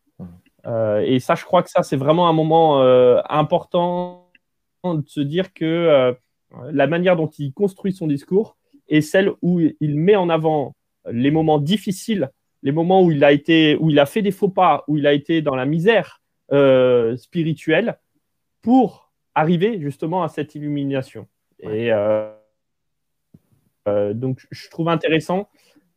Euh, 0.66 1.00
et 1.00 1.20
ça, 1.20 1.34
je 1.34 1.44
crois 1.44 1.62
que 1.62 1.70
ça, 1.70 1.82
c'est 1.82 1.96
vraiment 1.96 2.28
un 2.28 2.32
moment 2.32 2.82
euh, 2.82 3.20
important 3.28 4.30
de 4.84 5.02
se 5.06 5.20
dire 5.20 5.52
que 5.52 5.64
euh, 5.64 6.12
la 6.70 6.86
manière 6.86 7.16
dont 7.16 7.30
il 7.38 7.52
construit 7.52 7.92
son 7.92 8.06
discours 8.06 8.56
est 8.88 9.00
celle 9.00 9.32
où 9.42 9.60
il 9.60 9.96
met 9.96 10.16
en 10.16 10.28
avant 10.28 10.74
les 11.10 11.30
moments 11.30 11.58
difficiles, 11.58 12.30
les 12.62 12.72
moments 12.72 13.02
où 13.02 13.10
il 13.10 13.24
a 13.24 13.32
été, 13.32 13.76
où 13.80 13.90
il 13.90 13.98
a 13.98 14.06
fait 14.06 14.22
des 14.22 14.30
faux 14.30 14.48
pas, 14.48 14.84
où 14.88 14.96
il 14.98 15.06
a 15.06 15.12
été 15.12 15.42
dans 15.42 15.54
la 15.54 15.66
misère 15.66 16.22
euh, 16.52 17.16
spirituelle, 17.16 17.98
pour 18.62 19.12
arriver 19.34 19.80
justement 19.80 20.22
à 20.22 20.28
cette 20.28 20.54
illumination. 20.54 21.26
Et 21.60 21.92
euh, 21.92 22.30
euh, 23.88 24.14
donc, 24.14 24.46
je 24.50 24.68
trouve 24.68 24.88
intéressant 24.88 25.48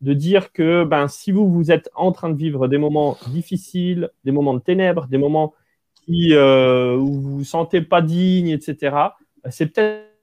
de 0.01 0.13
dire 0.13 0.51
que 0.51 0.83
ben, 0.83 1.07
si 1.07 1.31
vous, 1.31 1.51
vous 1.51 1.71
êtes 1.71 1.89
en 1.95 2.11
train 2.11 2.29
de 2.29 2.37
vivre 2.37 2.67
des 2.67 2.77
moments 2.77 3.17
difficiles, 3.29 4.09
des 4.23 4.31
moments 4.31 4.53
de 4.53 4.59
ténèbres, 4.59 5.07
des 5.07 5.17
moments 5.17 5.53
qui, 6.05 6.33
euh, 6.33 6.95
où 6.95 7.21
vous 7.21 7.37
vous 7.37 7.43
sentez 7.43 7.81
pas 7.81 8.01
digne, 8.01 8.49
etc., 8.49 8.95
c'est 9.49 9.67
peut-être 9.67 10.14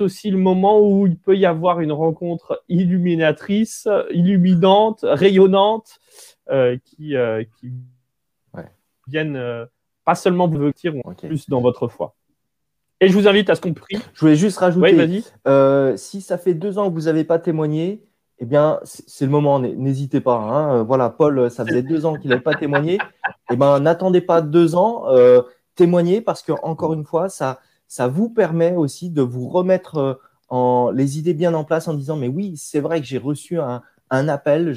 aussi 0.00 0.30
le 0.30 0.38
moment 0.38 0.80
où 0.80 1.06
il 1.06 1.18
peut 1.18 1.36
y 1.36 1.46
avoir 1.46 1.80
une 1.80 1.92
rencontre 1.92 2.62
illuminatrice, 2.68 3.88
illuminante, 4.10 5.00
rayonnante, 5.02 5.98
euh, 6.50 6.76
qui, 6.84 7.16
euh, 7.16 7.44
qui 7.60 7.72
ouais. 8.52 8.68
viennent 9.06 9.36
euh, 9.36 9.64
pas 10.04 10.16
seulement 10.16 10.48
vous 10.48 10.72
dire 10.72 10.94
okay. 11.04 11.28
plus 11.28 11.48
dans 11.48 11.60
votre 11.60 11.86
foi. 11.86 12.16
Et 13.00 13.08
je 13.08 13.14
vous 13.14 13.28
invite 13.28 13.48
à 13.48 13.54
ce 13.54 13.60
qu'on 13.60 13.74
prie. 13.74 13.98
Je 14.12 14.20
voulais 14.20 14.36
juste 14.36 14.58
rajouter, 14.58 14.94
oui, 14.94 15.24
euh, 15.46 15.96
si 15.96 16.20
ça 16.20 16.38
fait 16.38 16.54
deux 16.54 16.78
ans 16.78 16.88
que 16.88 16.94
vous 16.94 17.02
n'avez 17.02 17.24
pas 17.24 17.38
témoigné, 17.38 18.02
eh 18.38 18.44
bien, 18.44 18.80
c'est 18.82 19.24
le 19.24 19.30
moment, 19.30 19.60
n'hésitez 19.60 20.20
pas. 20.20 20.36
Hein. 20.36 20.82
Voilà, 20.82 21.10
Paul, 21.10 21.48
ça 21.48 21.64
faisait 21.64 21.82
deux 21.82 22.06
ans 22.06 22.16
qu'il 22.16 22.30
n'avait 22.30 22.42
pas 22.42 22.54
témoigné. 22.54 22.98
Eh 23.50 23.56
bien, 23.56 23.78
n'attendez 23.78 24.20
pas 24.20 24.40
deux 24.40 24.74
ans, 24.74 25.04
témoignez 25.76 26.20
parce 26.20 26.42
que, 26.42 26.52
encore 26.62 26.92
une 26.92 27.04
fois, 27.04 27.28
ça, 27.28 27.60
ça 27.92 28.08
vous 28.08 28.30
permet 28.30 28.74
aussi 28.74 29.10
de 29.10 29.20
vous 29.20 29.50
remettre 29.50 29.98
euh, 29.98 30.14
en, 30.48 30.90
les 30.90 31.18
idées 31.18 31.34
bien 31.34 31.52
en 31.52 31.62
place 31.62 31.88
en 31.88 31.92
disant, 31.92 32.16
mais 32.16 32.26
oui, 32.26 32.56
c'est 32.56 32.80
vrai 32.80 33.02
que 33.02 33.06
j'ai 33.06 33.18
reçu 33.18 33.60
un, 33.60 33.82
appel, 34.08 34.74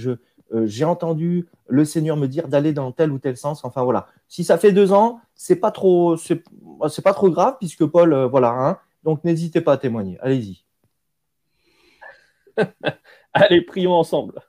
euh, 0.53 0.65
j'ai 0.65 0.83
entendu 0.83 1.47
le 1.69 1.85
Seigneur 1.85 2.17
me 2.17 2.27
dire 2.27 2.49
d'aller 2.49 2.73
dans 2.73 2.91
tel 2.91 3.13
ou 3.13 3.17
tel 3.17 3.37
sens. 3.37 3.63
Enfin, 3.63 3.83
voilà. 3.85 4.07
Si 4.27 4.43
ça 4.43 4.57
fait 4.57 4.73
deux 4.73 4.91
ans, 4.91 5.21
c'est 5.33 5.55
pas 5.55 5.71
pas 5.71 7.13
trop 7.13 7.29
grave 7.29 7.55
puisque 7.57 7.85
Paul, 7.85 8.11
euh, 8.11 8.27
voilà. 8.27 8.49
Hein. 8.49 8.79
Donc, 9.05 9.23
n'hésitez 9.23 9.61
pas 9.61 9.71
à 9.71 9.77
témoigner. 9.77 10.17
Allez-y. 10.19 10.65
Allez, 13.33 13.61
prions 13.61 13.93
ensemble. 13.93 14.41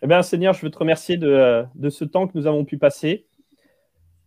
Eh 0.00 0.06
bien, 0.06 0.22
Seigneur, 0.22 0.54
je 0.54 0.62
veux 0.64 0.70
te 0.70 0.78
remercier 0.78 1.18
de, 1.18 1.66
de, 1.74 1.90
ce 1.90 2.06
temps 2.06 2.26
que 2.26 2.38
nous 2.38 2.46
avons 2.46 2.64
pu 2.64 2.78
passer. 2.78 3.26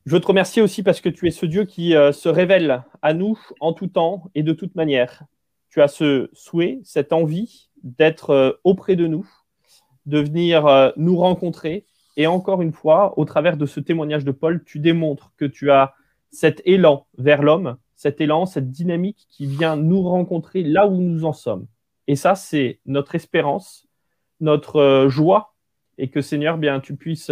Je 0.05 0.11
veux 0.11 0.19
te 0.19 0.27
remercier 0.27 0.61
aussi 0.61 0.83
parce 0.83 0.99
que 0.99 1.07
tu 1.07 1.27
es 1.27 1.31
ce 1.31 1.45
Dieu 1.45 1.63
qui 1.63 1.95
euh, 1.95 2.11
se 2.11 2.27
révèle 2.27 2.83
à 3.01 3.13
nous 3.13 3.39
en 3.61 3.71
tout 3.71 3.87
temps 3.87 4.29
et 4.35 4.43
de 4.43 4.51
toute 4.51 4.75
manière. 4.75 5.23
Tu 5.69 5.81
as 5.81 5.87
ce 5.87 6.29
souhait, 6.33 6.81
cette 6.83 7.13
envie 7.13 7.69
d'être 7.83 8.31
euh, 8.31 8.51
auprès 8.65 8.97
de 8.97 9.07
nous, 9.07 9.25
de 10.05 10.19
venir 10.19 10.67
euh, 10.67 10.91
nous 10.97 11.15
rencontrer, 11.15 11.85
Et 12.17 12.27
encore 12.27 12.61
une 12.61 12.73
fois, 12.73 13.17
au 13.17 13.23
travers 13.23 13.55
de 13.55 13.65
ce 13.65 13.79
témoignage 13.79 14.25
de 14.25 14.31
Paul, 14.31 14.61
tu 14.65 14.79
démontres 14.79 15.31
que 15.37 15.45
tu 15.45 15.71
as 15.71 15.93
cet 16.31 16.61
élan 16.65 17.07
vers 17.17 17.41
l'homme, 17.41 17.77
cet 17.95 18.19
élan, 18.19 18.45
cette 18.45 18.71
dynamique 18.71 19.27
qui 19.29 19.45
vient 19.45 19.77
nous 19.77 20.01
rencontrer 20.01 20.63
là 20.63 20.85
où 20.85 20.97
nous 20.97 21.23
en 21.23 21.33
sommes. 21.33 21.65
Et 22.07 22.17
ça, 22.17 22.35
c'est 22.35 22.81
notre 22.85 23.15
espérance, 23.15 23.87
notre 24.41 25.07
joie, 25.07 25.53
et 25.97 26.09
que 26.09 26.19
Seigneur, 26.19 26.57
bien, 26.57 26.81
tu 26.81 26.97
puisses 26.97 27.31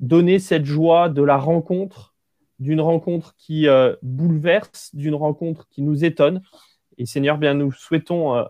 donner 0.00 0.38
cette 0.38 0.64
joie 0.64 1.08
de 1.08 1.22
la 1.22 1.36
rencontre, 1.36 2.14
d'une 2.58 2.80
rencontre 2.80 3.34
qui 3.36 3.68
euh, 3.68 3.94
bouleverse, 4.02 4.94
d'une 4.94 5.14
rencontre 5.14 5.68
qui 5.68 5.82
nous 5.82 6.04
étonne. 6.04 6.42
Et 6.98 7.06
Seigneur, 7.06 7.36
bien, 7.36 7.54
nous 7.54 7.72
souhaitons 7.72 8.42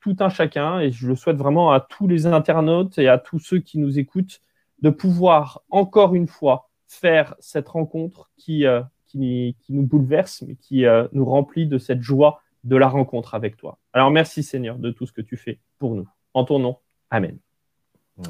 tout 0.00 0.16
un 0.20 0.30
chacun, 0.30 0.80
et 0.80 0.90
je 0.90 1.06
le 1.06 1.14
souhaite 1.14 1.36
vraiment 1.36 1.72
à 1.72 1.80
tous 1.80 2.08
les 2.08 2.24
internautes 2.24 2.96
et 2.96 3.06
à 3.06 3.18
tous 3.18 3.38
ceux 3.38 3.58
qui 3.58 3.78
nous 3.78 3.98
écoutent, 3.98 4.40
de 4.80 4.88
pouvoir 4.88 5.60
encore 5.68 6.14
une 6.14 6.26
fois 6.26 6.70
faire 6.88 7.34
cette 7.38 7.68
rencontre 7.68 8.30
qui, 8.38 8.64
qui, 9.04 9.56
qui 9.60 9.74
nous 9.74 9.82
bouleverse, 9.82 10.42
mais 10.48 10.54
qui 10.54 10.86
nous 11.12 11.24
remplit 11.26 11.66
de 11.66 11.76
cette 11.76 12.00
joie 12.00 12.40
de 12.64 12.76
la 12.76 12.88
rencontre 12.88 13.34
avec 13.34 13.58
toi. 13.58 13.78
Alors 13.92 14.10
merci 14.10 14.42
Seigneur 14.42 14.78
de 14.78 14.90
tout 14.90 15.04
ce 15.04 15.12
que 15.12 15.20
tu 15.20 15.36
fais 15.36 15.58
pour 15.78 15.94
nous. 15.94 16.08
En 16.32 16.44
ton 16.44 16.58
nom, 16.58 16.78
Amen. 17.12 17.38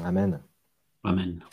Amen. 0.03 0.41
Amen. 1.05 1.43